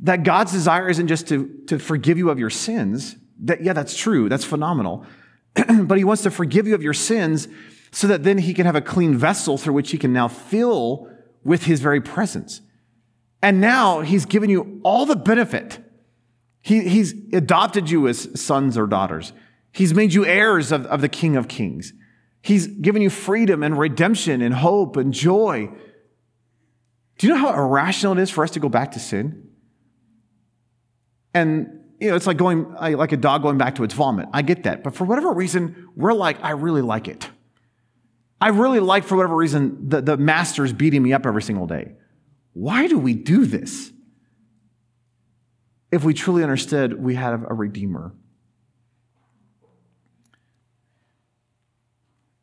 [0.00, 3.16] that God's desire isn't just to, to forgive you of your sins.
[3.40, 4.30] That, yeah, that's true.
[4.30, 5.04] That's phenomenal.
[5.82, 7.48] but he wants to forgive you of your sins
[7.90, 11.10] so that then he can have a clean vessel through which he can now fill
[11.44, 12.62] with his very presence.
[13.42, 15.83] And now he's given you all the benefit.
[16.64, 19.34] He, he's adopted you as sons or daughters.
[19.70, 21.92] He's made you heirs of, of the King of Kings.
[22.40, 25.68] He's given you freedom and redemption and hope and joy.
[27.18, 29.50] Do you know how irrational it is for us to go back to sin?
[31.34, 34.26] And you know, it's like going like a dog going back to its vomit.
[34.32, 37.28] I get that, but for whatever reason, we're like, I really like it.
[38.40, 41.92] I really like, for whatever reason, the, the master's beating me up every single day.
[42.54, 43.92] Why do we do this?
[45.94, 48.12] If we truly understood we had a redeemer.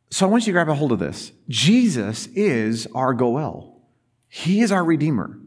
[0.10, 1.34] So I want you to grab a hold of this.
[1.50, 3.82] Jesus is our Goel.
[4.30, 5.38] He is our Redeemer.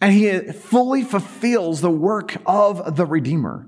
[0.00, 3.66] And he fully fulfills the work of the Redeemer.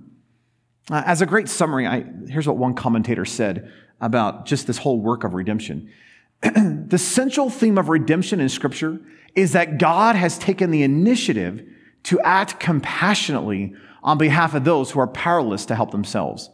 [0.88, 5.00] Uh, as a great summary, I, here's what one commentator said about just this whole
[5.00, 5.90] work of redemption.
[6.42, 9.00] the central theme of redemption in Scripture
[9.34, 11.66] is that God has taken the initiative
[12.04, 16.50] to act compassionately on behalf of those who are powerless to help themselves.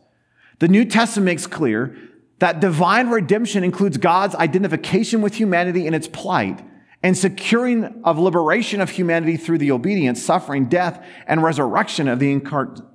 [0.59, 1.97] The New Testament makes clear
[2.41, 6.65] that divine redemption includes God's identification with humanity in its plight
[7.03, 12.31] and securing of liberation of humanity through the obedience, suffering, death, and resurrection of the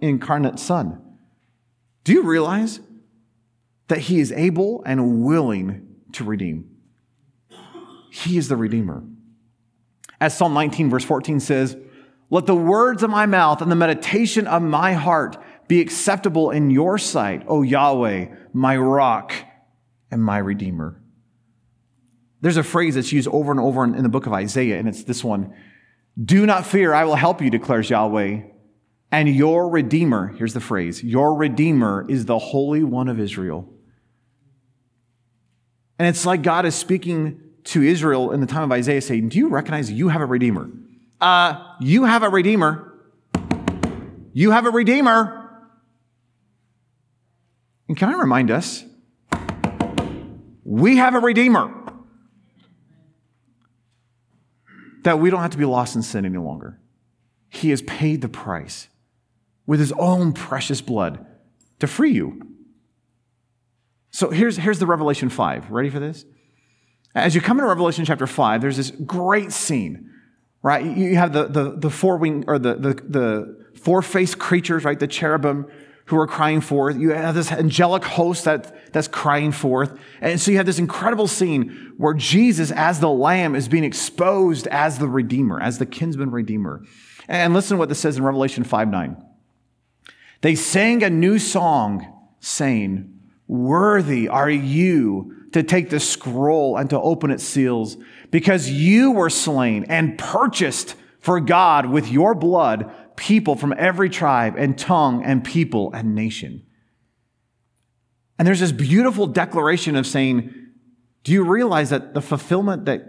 [0.01, 1.01] incarnate Son.
[2.03, 2.81] Do you realize
[3.87, 6.69] that He is able and willing to redeem?
[8.11, 9.03] He is the Redeemer.
[10.21, 11.75] As Psalm 19, verse 14 says,
[12.33, 16.71] Let the words of my mouth and the meditation of my heart be acceptable in
[16.71, 19.35] your sight, O Yahweh, my rock
[20.09, 20.99] and my Redeemer.
[22.41, 25.03] There's a phrase that's used over and over in, the book of Isaiah, and it's
[25.03, 25.53] this one
[26.25, 28.41] Do not fear, I will help you, declares Yahweh.
[29.11, 33.71] And your Redeemer, here's the phrase, your Redeemer is the Holy One of Israel.
[35.99, 39.37] And it's like God is speaking to Israel in the time of Isaiah, saying, Do
[39.37, 40.71] you recognize you have a Redeemer?
[41.23, 42.93] Uh, you have a Redeemer.
[44.33, 45.39] You have a Redeemer.
[47.87, 48.83] And can I remind us?
[50.63, 51.83] We have a Redeemer.
[55.03, 56.79] that we don't have to be lost in sin any longer.
[57.49, 58.87] He has paid the price
[59.65, 61.25] with his own precious blood
[61.79, 62.41] to free you.
[64.11, 65.71] So here's, here's the Revelation 5.
[65.71, 66.25] Ready for this?
[67.15, 70.09] As you come into Revelation chapter 5, there's this great scene,
[70.63, 70.83] right?
[70.83, 74.99] You have the, the, the four wing or the, the, the four faced creatures, right?
[74.99, 75.67] The cherubim
[76.05, 76.97] who are crying forth.
[76.97, 79.97] You have this angelic host that, that's crying forth.
[80.21, 84.67] And so you have this incredible scene where Jesus, as the Lamb, is being exposed
[84.67, 86.83] as the Redeemer, as the kinsman Redeemer.
[87.27, 89.25] And listen to what this says in Revelation 5 9.
[90.41, 92.05] They sang a new song,
[92.41, 97.95] saying, Worthy are you to take the scroll and to open its seals,
[98.33, 104.55] because you were slain and purchased for God with your blood people from every tribe
[104.57, 106.65] and tongue and people and nation.
[108.39, 110.51] And there's this beautiful declaration of saying,
[111.23, 113.03] do you realize that the fulfillment that,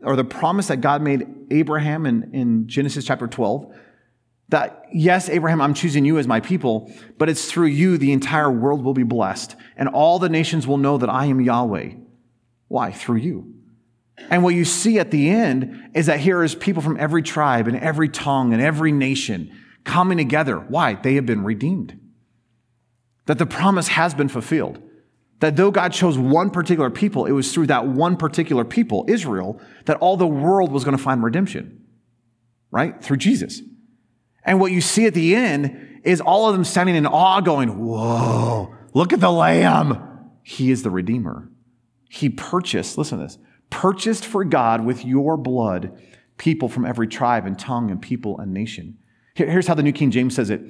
[0.00, 3.76] or the promise that God made Abraham in, in Genesis chapter 12,
[4.48, 8.50] that yes, Abraham, I'm choosing you as my people, but it's through you the entire
[8.50, 11.90] world will be blessed, and all the nations will know that I am Yahweh.
[12.68, 12.90] Why?
[12.90, 13.61] Through you.
[14.18, 17.66] And what you see at the end is that here is people from every tribe
[17.66, 19.50] and every tongue and every nation
[19.84, 20.56] coming together.
[20.56, 20.94] Why?
[20.94, 21.98] They have been redeemed.
[23.26, 24.80] That the promise has been fulfilled.
[25.40, 29.60] That though God chose one particular people, it was through that one particular people, Israel,
[29.86, 31.84] that all the world was going to find redemption.
[32.70, 33.02] Right?
[33.02, 33.60] Through Jesus.
[34.44, 37.78] And what you see at the end is all of them standing in awe, going,
[37.78, 40.30] Whoa, look at the Lamb.
[40.42, 41.48] He is the Redeemer.
[42.08, 43.38] He purchased, listen to this,
[43.72, 45.98] purchased for God with your blood
[46.38, 48.98] people from every tribe and tongue and people and nation.
[49.34, 50.60] Here's how the New King James says it.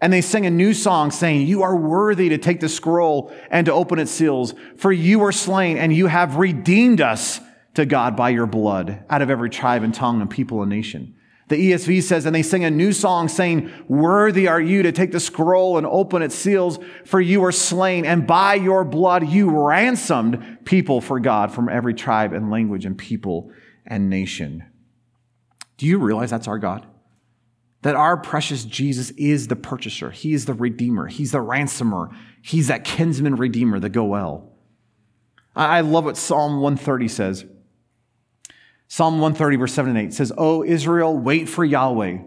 [0.00, 3.66] And they sang a new song saying, You are worthy to take the scroll and
[3.66, 7.40] to open its seals, for you were slain and you have redeemed us
[7.74, 11.14] to God by your blood out of every tribe and tongue and people and nation.
[11.48, 15.12] The ESV says, and they sing a new song saying, Worthy are you to take
[15.12, 19.50] the scroll and open its seals, for you were slain, and by your blood you
[19.50, 23.50] ransomed people for God from every tribe and language and people
[23.86, 24.64] and nation.
[25.78, 26.86] Do you realize that's our God?
[27.82, 30.10] That our precious Jesus is the purchaser.
[30.10, 31.06] He is the redeemer.
[31.06, 32.10] He's the ransomer.
[32.42, 34.52] He's that kinsman redeemer, the Goel.
[35.56, 37.46] I love what Psalm 130 says.
[38.88, 42.18] Psalm 130, verse 7 and 8 says, O Israel, wait for Yahweh.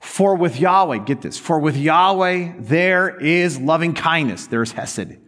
[0.00, 5.18] For with Yahweh, get this, for with Yahweh there is loving kindness, there's Hesed.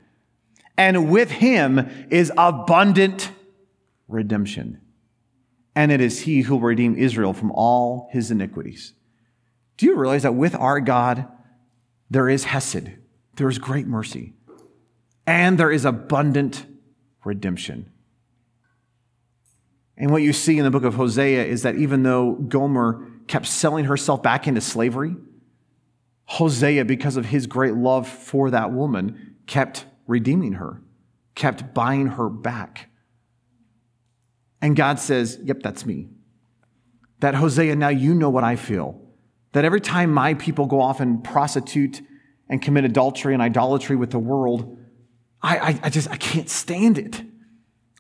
[0.77, 3.31] And with him is abundant
[4.09, 4.81] redemption.
[5.77, 8.95] And it is he who will redeem Israel from all his iniquities.
[9.77, 11.29] Do you realize that with our God,
[12.11, 12.91] there is Hesed,
[13.37, 14.35] there is great mercy,
[15.25, 16.67] and there is abundant
[17.25, 17.91] redemption?
[19.97, 23.47] And what you see in the book of Hosea is that even though Gomer kept
[23.47, 25.15] selling herself back into slavery,
[26.27, 30.83] Hosea, because of his great love for that woman, kept redeeming her,
[31.35, 32.91] kept buying her back.
[34.61, 36.09] And God says, Yep, that's me.
[37.21, 39.01] That Hosea, now you know what I feel.
[39.53, 42.03] That every time my people go off and prostitute
[42.49, 44.79] and commit adultery and idolatry with the world,
[45.41, 47.23] I, I, I just I can't stand it.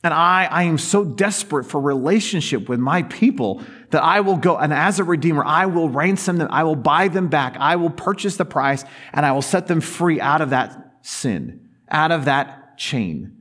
[0.04, 4.58] And I, I am so desperate for relationship with my people that I will go,
[4.58, 7.88] and as a redeemer, I will ransom them, I will buy them back, I will
[7.88, 8.84] purchase the price,
[9.14, 13.34] and I will set them free out of that sin, out of that chain.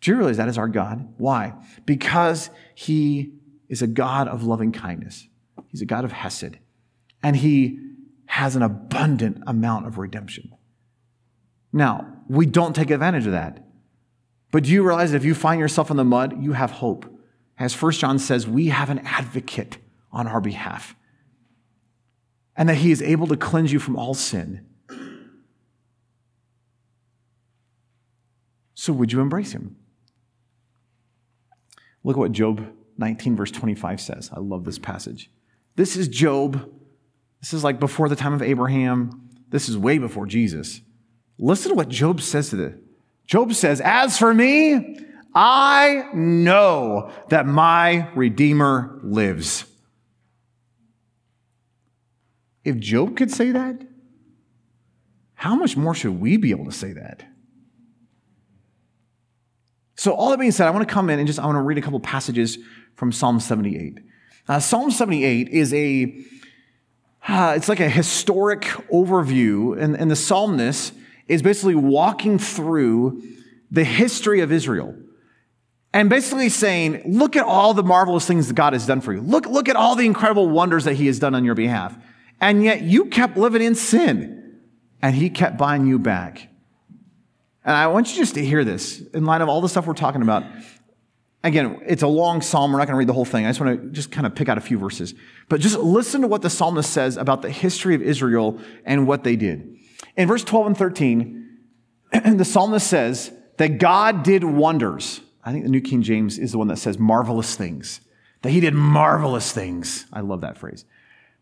[0.00, 1.14] Do you realize that is our God?
[1.16, 1.54] Why?
[1.86, 3.34] Because He
[3.68, 5.28] is a God of loving kindness.
[5.68, 6.58] He's a God of Hesed.
[7.22, 7.78] And He
[8.26, 10.50] has an abundant amount of redemption.
[11.72, 13.64] Now, we don't take advantage of that.
[14.52, 17.06] But do you realize that if you find yourself in the mud, you have hope?
[17.58, 19.78] As 1 John says, we have an advocate
[20.12, 20.94] on our behalf,
[22.54, 24.66] and that he is able to cleanse you from all sin.
[28.74, 29.76] So, would you embrace him?
[32.04, 32.66] Look at what Job
[32.98, 34.30] 19, verse 25 says.
[34.34, 35.30] I love this passage.
[35.76, 36.70] This is Job.
[37.40, 39.30] This is like before the time of Abraham.
[39.48, 40.80] This is way before Jesus.
[41.38, 42.74] Listen to what Job says to this.
[43.32, 44.98] Job says, As for me,
[45.34, 49.64] I know that my Redeemer lives.
[52.62, 53.88] If Job could say that,
[55.32, 57.24] how much more should we be able to say that?
[59.96, 61.62] So, all that being said, I want to come in and just I want to
[61.62, 62.58] read a couple passages
[62.96, 63.98] from Psalm 78.
[64.46, 66.22] Uh, Psalm 78 is a
[67.26, 70.92] uh, it's like a historic overview, and, and the psalmist
[71.32, 73.22] is basically walking through
[73.70, 74.94] the history of Israel
[75.94, 79.20] and basically saying, look at all the marvelous things that God has done for you.
[79.20, 81.96] Look, look at all the incredible wonders that he has done on your behalf.
[82.40, 84.60] And yet you kept living in sin
[85.00, 86.48] and he kept buying you back.
[87.64, 89.94] And I want you just to hear this in light of all the stuff we're
[89.94, 90.44] talking about.
[91.44, 92.72] Again, it's a long psalm.
[92.72, 93.46] We're not going to read the whole thing.
[93.46, 95.14] I just want to just kind of pick out a few verses.
[95.48, 99.24] But just listen to what the psalmist says about the history of Israel and what
[99.24, 99.76] they did.
[100.16, 101.58] In verse 12 and 13,
[102.12, 105.20] the psalmist says that God did wonders.
[105.44, 108.00] I think the New King James is the one that says marvelous things,
[108.42, 110.06] that he did marvelous things.
[110.12, 110.84] I love that phrase.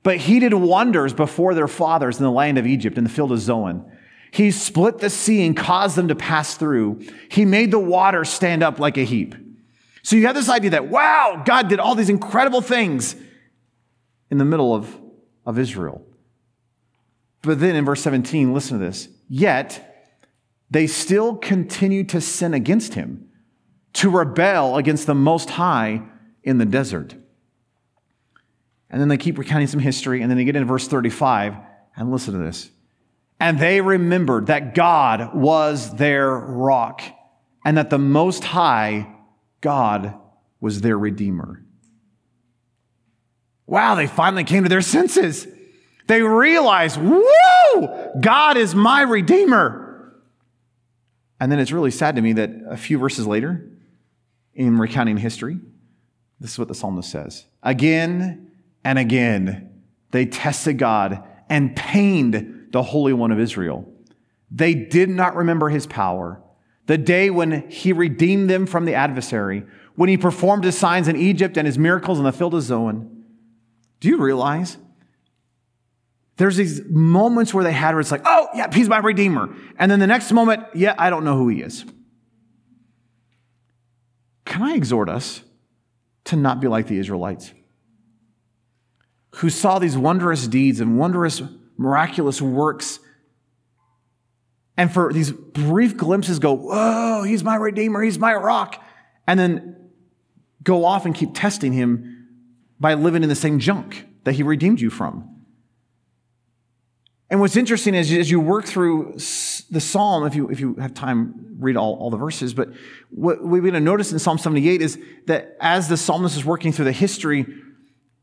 [0.02, 3.32] But he did wonders before their fathers in the land of Egypt, in the field
[3.32, 3.84] of Zoan.
[4.30, 7.04] He split the sea and caused them to pass through.
[7.30, 9.34] He made the water stand up like a heap.
[10.02, 13.16] So you have this idea that, wow, God did all these incredible things
[14.30, 14.96] in the middle of,
[15.44, 16.02] of Israel.
[17.42, 19.08] But then in verse 17, listen to this.
[19.28, 19.86] Yet
[20.70, 23.28] they still continue to sin against him,
[23.94, 26.02] to rebel against the Most High
[26.42, 27.14] in the desert.
[28.88, 31.54] And then they keep recounting some history, and then they get into verse 35,
[31.96, 32.70] and listen to this.
[33.38, 37.02] And they remembered that God was their rock,
[37.64, 39.14] and that the Most High
[39.60, 40.14] God
[40.60, 41.64] was their Redeemer.
[43.66, 45.46] Wow, they finally came to their senses.
[46.10, 47.88] They realize, woo,
[48.20, 50.12] God is my Redeemer.
[51.38, 53.70] And then it's really sad to me that a few verses later,
[54.52, 55.60] in recounting history,
[56.40, 57.46] this is what the psalmist says.
[57.62, 58.50] Again
[58.82, 63.88] and again, they tested God and pained the Holy One of Israel.
[64.50, 66.42] They did not remember his power,
[66.86, 69.62] the day when he redeemed them from the adversary,
[69.94, 73.26] when he performed his signs in Egypt and his miracles in the field of Zoan.
[74.00, 74.76] Do you realize
[76.40, 79.54] there's these moments where they had where it's like, oh, yeah, he's my redeemer.
[79.78, 81.84] And then the next moment, yeah, I don't know who he is.
[84.46, 85.42] Can I exhort us
[86.24, 87.52] to not be like the Israelites
[89.34, 91.42] who saw these wondrous deeds and wondrous,
[91.76, 93.00] miraculous works?
[94.78, 98.82] And for these brief glimpses, go, whoa, he's my redeemer, he's my rock.
[99.26, 99.90] And then
[100.62, 102.28] go off and keep testing him
[102.80, 105.39] by living in the same junk that he redeemed you from.
[107.30, 109.12] And what's interesting is as you work through
[109.70, 112.70] the psalm, if you, if you have time, read all, all the verses, but
[113.10, 116.72] what we're going to notice in Psalm 78 is that as the psalmist is working
[116.72, 117.46] through the history,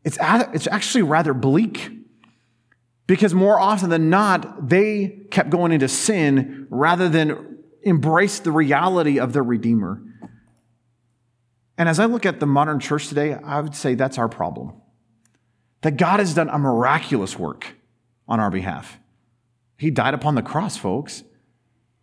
[0.04, 1.90] it's, it's actually rather bleak.
[3.08, 9.18] Because more often than not, they kept going into sin rather than embrace the reality
[9.18, 10.02] of their Redeemer.
[11.78, 14.74] And as I look at the modern church today, I would say that's our problem.
[15.84, 17.77] That God has done a miraculous work
[18.28, 19.00] on our behalf.
[19.78, 21.24] He died upon the cross, folks.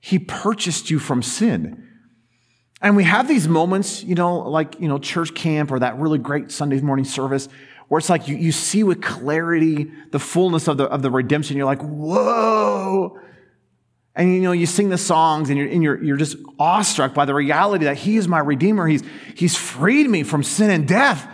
[0.01, 1.89] He purchased you from sin.
[2.81, 6.18] And we have these moments, you know, like, you know, church camp or that really
[6.18, 7.49] great Sunday morning service
[7.89, 11.57] where it's like you, you see with clarity the fullness of the, of the redemption.
[11.57, 13.18] You're like, whoa.
[14.14, 17.25] And you know, you sing the songs and you're, and you're, you're just awestruck by
[17.25, 18.87] the reality that He is my Redeemer.
[18.87, 19.03] He's,
[19.35, 21.29] he's freed me from sin and death.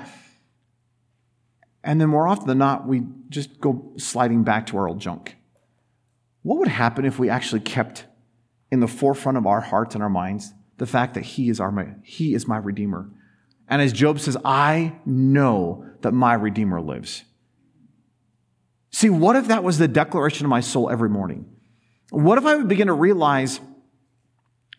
[1.85, 5.37] And then more often than not, we just go sliding back to our old junk.
[6.43, 8.05] What would happen if we actually kept
[8.71, 11.97] in the forefront of our hearts and our minds the fact that He is, our,
[12.03, 13.09] he is my Redeemer?
[13.69, 17.25] And as Job says, I know that my Redeemer lives.
[18.91, 21.47] See, what if that was the declaration of my soul every morning?
[22.11, 23.61] What if I would begin to realize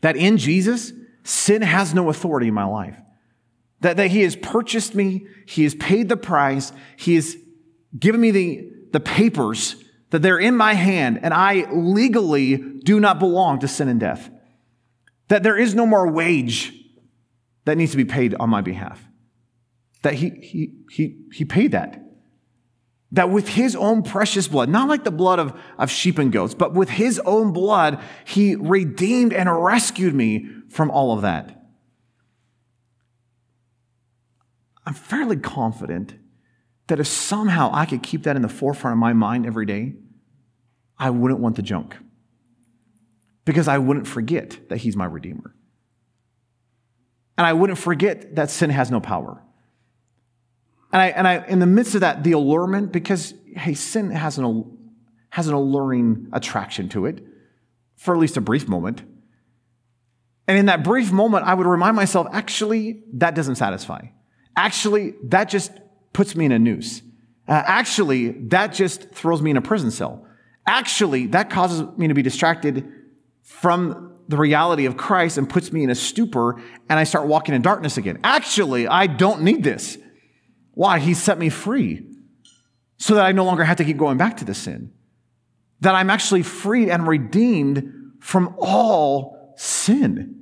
[0.02, 0.92] that in Jesus,
[1.24, 2.98] sin has no authority in my life?
[3.80, 7.38] That, that He has purchased me, He has paid the price, He has
[7.98, 9.76] given me the, the papers,
[10.12, 14.30] that they're in my hand, and I legally do not belong to sin and death.
[15.30, 16.74] That there is no more wage
[17.66, 19.02] that needs to be paid on my behalf.
[20.04, 22.02] That He, he, he, he paid that
[23.14, 26.54] that with his own precious blood, not like the blood of, of sheep and goats,
[26.54, 31.62] but with his own blood, he redeemed and rescued me from all of that.
[34.86, 36.16] I'm fairly confident
[36.88, 39.94] that if somehow I could keep that in the forefront of my mind every day,
[40.98, 41.96] I wouldn't want the junk.
[43.46, 45.56] Because I wouldn't forget that he's my redeemer.
[47.38, 49.42] And I wouldn't forget that sin has no power.
[50.94, 54.38] And I, and I, in the midst of that, the allurement, because, hey, sin has
[54.38, 54.78] an,
[55.30, 57.24] has an alluring attraction to it
[57.96, 59.02] for at least a brief moment.
[60.48, 64.08] And in that brief moment, I would remind myself, actually, that doesn't satisfy.
[64.56, 65.72] Actually, that just
[66.14, 67.02] puts me in a noose.
[67.48, 70.26] Uh, actually, that just throws me in a prison cell.
[70.68, 72.88] Actually, that causes me to be distracted
[73.44, 77.54] from the reality of Christ and puts me in a stupor, and I start walking
[77.54, 78.20] in darkness again.
[78.24, 79.98] Actually, I don't need this.
[80.74, 81.00] Why?
[81.00, 82.06] He set me free
[82.98, 84.94] so that I no longer have to keep going back to the sin.
[85.82, 90.41] That I'm actually freed and redeemed from all sin.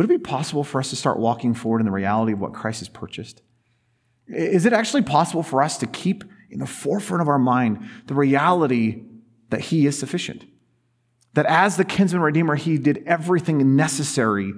[0.00, 2.54] Would it be possible for us to start walking forward in the reality of what
[2.54, 3.42] Christ has purchased?
[4.28, 8.14] Is it actually possible for us to keep in the forefront of our mind the
[8.14, 9.02] reality
[9.50, 10.46] that He is sufficient?
[11.34, 14.54] That as the kinsman redeemer, He did everything necessary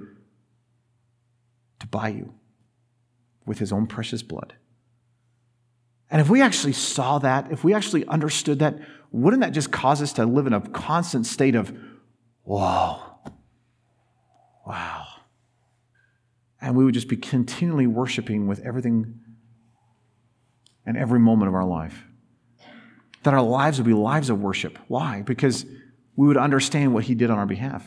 [1.81, 2.35] to buy you
[3.45, 4.53] with his own precious blood.
[6.09, 8.79] And if we actually saw that, if we actually understood that,
[9.11, 11.77] wouldn't that just cause us to live in a constant state of,
[12.43, 13.01] whoa,
[14.65, 15.07] wow.
[16.63, 19.19] And we would just be continually worshiping with everything
[20.85, 22.05] and every moment of our life.
[23.21, 24.79] That our lives would be lives of worship.
[24.87, 25.21] Why?
[25.21, 25.65] Because
[26.15, 27.85] we would understand what he did on our behalf.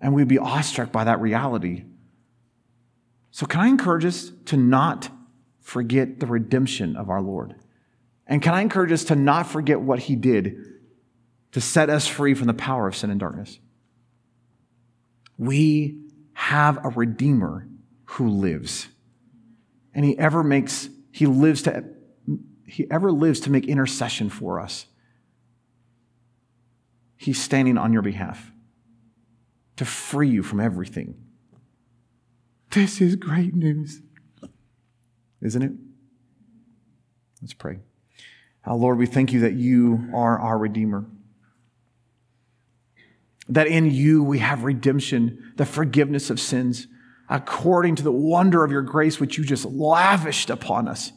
[0.00, 1.84] And we'd be awestruck by that reality
[3.30, 5.10] so, can I encourage us to not
[5.60, 7.54] forget the redemption of our Lord?
[8.26, 10.56] And can I encourage us to not forget what he did
[11.52, 13.58] to set us free from the power of sin and darkness?
[15.36, 16.07] We
[16.38, 17.68] have a Redeemer
[18.04, 18.88] who lives.
[19.94, 21.84] And he ever makes, he lives to,
[22.66, 24.86] he ever lives to make intercession for us.
[27.16, 28.52] He's standing on your behalf
[29.76, 31.16] to free you from everything
[32.70, 34.02] this is great news.
[35.40, 35.72] Isn't it?
[37.40, 37.78] Let's pray.
[38.66, 41.06] Uh, Lord, we thank you that you are our Redeemer.
[43.48, 46.86] That in you we have redemption, the forgiveness of sins,
[47.28, 51.12] according to the wonder of your grace, which you just lavished upon us.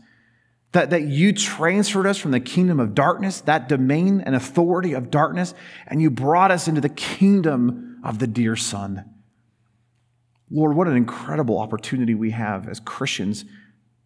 [0.72, 5.12] That, that you transferred us from the kingdom of darkness, that domain and authority of
[5.12, 5.54] darkness,
[5.88, 9.06] and you brought us into the kingdom of the dear Son.
[10.50, 13.46] Lord, what an incredible opportunity we have as Christians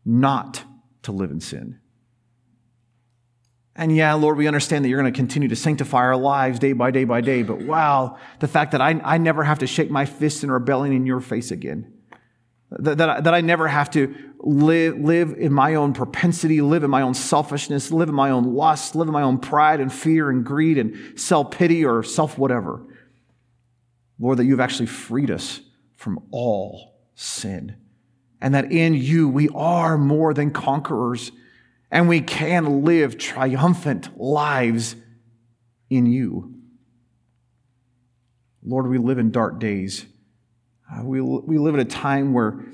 [0.04, 0.64] not
[1.04, 1.80] to live in sin.
[3.76, 6.72] And yeah, Lord, we understand that you're going to continue to sanctify our lives day
[6.72, 9.92] by day by day, but wow, the fact that I, I never have to shake
[9.92, 11.92] my fist in rebellion in your face again.
[12.72, 16.84] That, that, I, that I never have to live, live in my own propensity, live
[16.84, 19.92] in my own selfishness, live in my own lust, live in my own pride and
[19.92, 22.82] fear and greed and self pity or self whatever.
[24.20, 25.60] Lord, that you've actually freed us
[25.98, 27.76] from all sin.
[28.40, 31.32] And that in you we are more than conquerors
[31.92, 34.96] and we can live triumphant lives
[35.90, 36.54] in you.
[38.64, 40.06] Lord, we live in dark days.
[40.92, 42.66] Uh, we, we live at a time where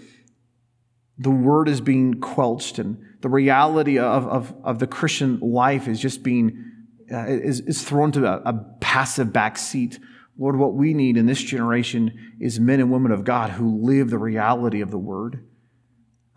[1.18, 6.00] the word is being quelched and the reality of, of, of the Christian life is
[6.00, 6.66] just being,
[7.12, 10.00] uh, is, is thrown to a, a passive back seat
[10.42, 14.10] Lord, what we need in this generation is men and women of God who live
[14.10, 15.46] the reality of the word.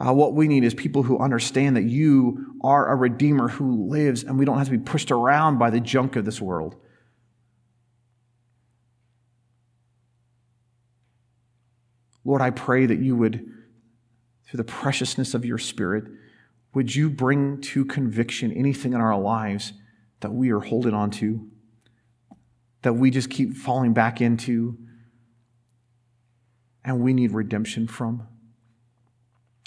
[0.05, 4.23] Uh, what we need is people who understand that you are a redeemer who lives
[4.23, 6.77] and we don't have to be pushed around by the junk of this world.
[12.25, 13.47] Lord, I pray that you would,
[14.47, 16.05] through the preciousness of your Spirit,
[16.75, 19.73] would you bring to conviction anything in our lives
[20.21, 21.49] that we are holding on to,
[22.83, 24.77] that we just keep falling back into,
[26.85, 28.27] and we need redemption from?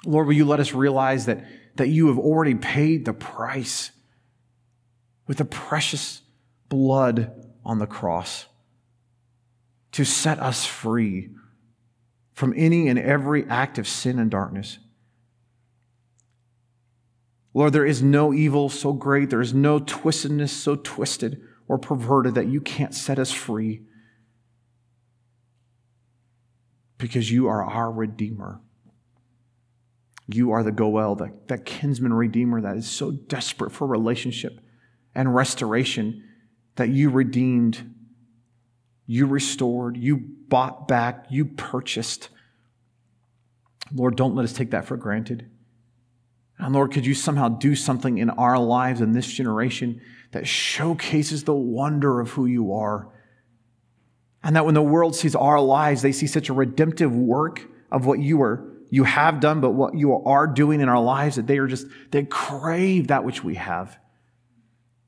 [0.06, 1.46] Lord, will you let us realize that,
[1.76, 3.92] that you have already paid the price
[5.26, 6.22] with the precious
[6.70, 7.32] blood
[7.66, 8.46] on the cross
[9.92, 11.30] to set us free
[12.34, 14.78] from any and every act of sin and darkness.
[17.54, 22.36] Lord, there is no evil so great, there is no twistedness so twisted or perverted
[22.36, 23.82] that you can't set us free
[27.00, 28.62] because you are our Redeemer.
[30.28, 34.60] You are the Goel, that, that kinsman redeemer that is so desperate for relationship
[35.16, 36.24] and restoration
[36.76, 37.94] that you redeemed,
[39.06, 42.30] you restored, you bought back, you purchased.
[43.94, 45.50] Lord, don't let us take that for granted.
[46.60, 50.02] And Lord, could you somehow do something in our lives in this generation
[50.32, 53.08] that showcases the wonder of who you are?
[54.44, 57.62] And that when the world sees our lives, they see such a redemptive work
[57.92, 61.36] of what you are you have done, but what you are doing in our lives,
[61.36, 63.98] that they are just, they crave that which we have.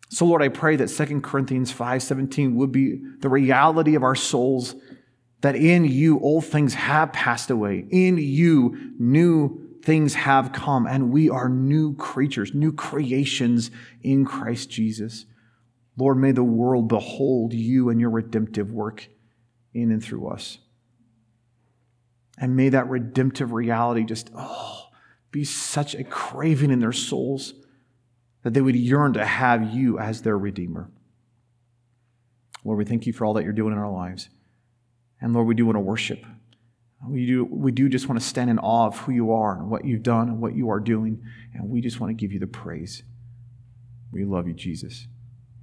[0.10, 4.76] So, Lord, I pray that 2 Corinthians 5:17 would be the reality of our souls,
[5.42, 7.86] that in you old things have passed away.
[7.90, 13.72] In you new things have come, and we are new creatures, new creations
[14.02, 15.26] in Christ Jesus.
[15.96, 19.10] Lord, may the world behold you and your redemptive work
[19.74, 20.58] in and through us.
[22.40, 24.88] And may that redemptive reality just, oh,
[25.32, 27.54] be such a craving in their souls
[28.44, 30.90] that they would yearn to have you as their Redeemer.
[32.64, 34.30] Lord, we thank you for all that you're doing in our lives.
[35.22, 36.24] And Lord, we do want to worship.
[37.08, 39.70] We do, we do just want to stand in awe of who you are and
[39.70, 41.22] what you've done and what you are doing.
[41.54, 43.04] And we just want to give you the praise.
[44.12, 45.08] We love you, Jesus.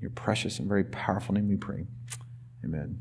[0.00, 1.86] Your precious and very powerful name we pray.
[2.64, 3.00] Amen.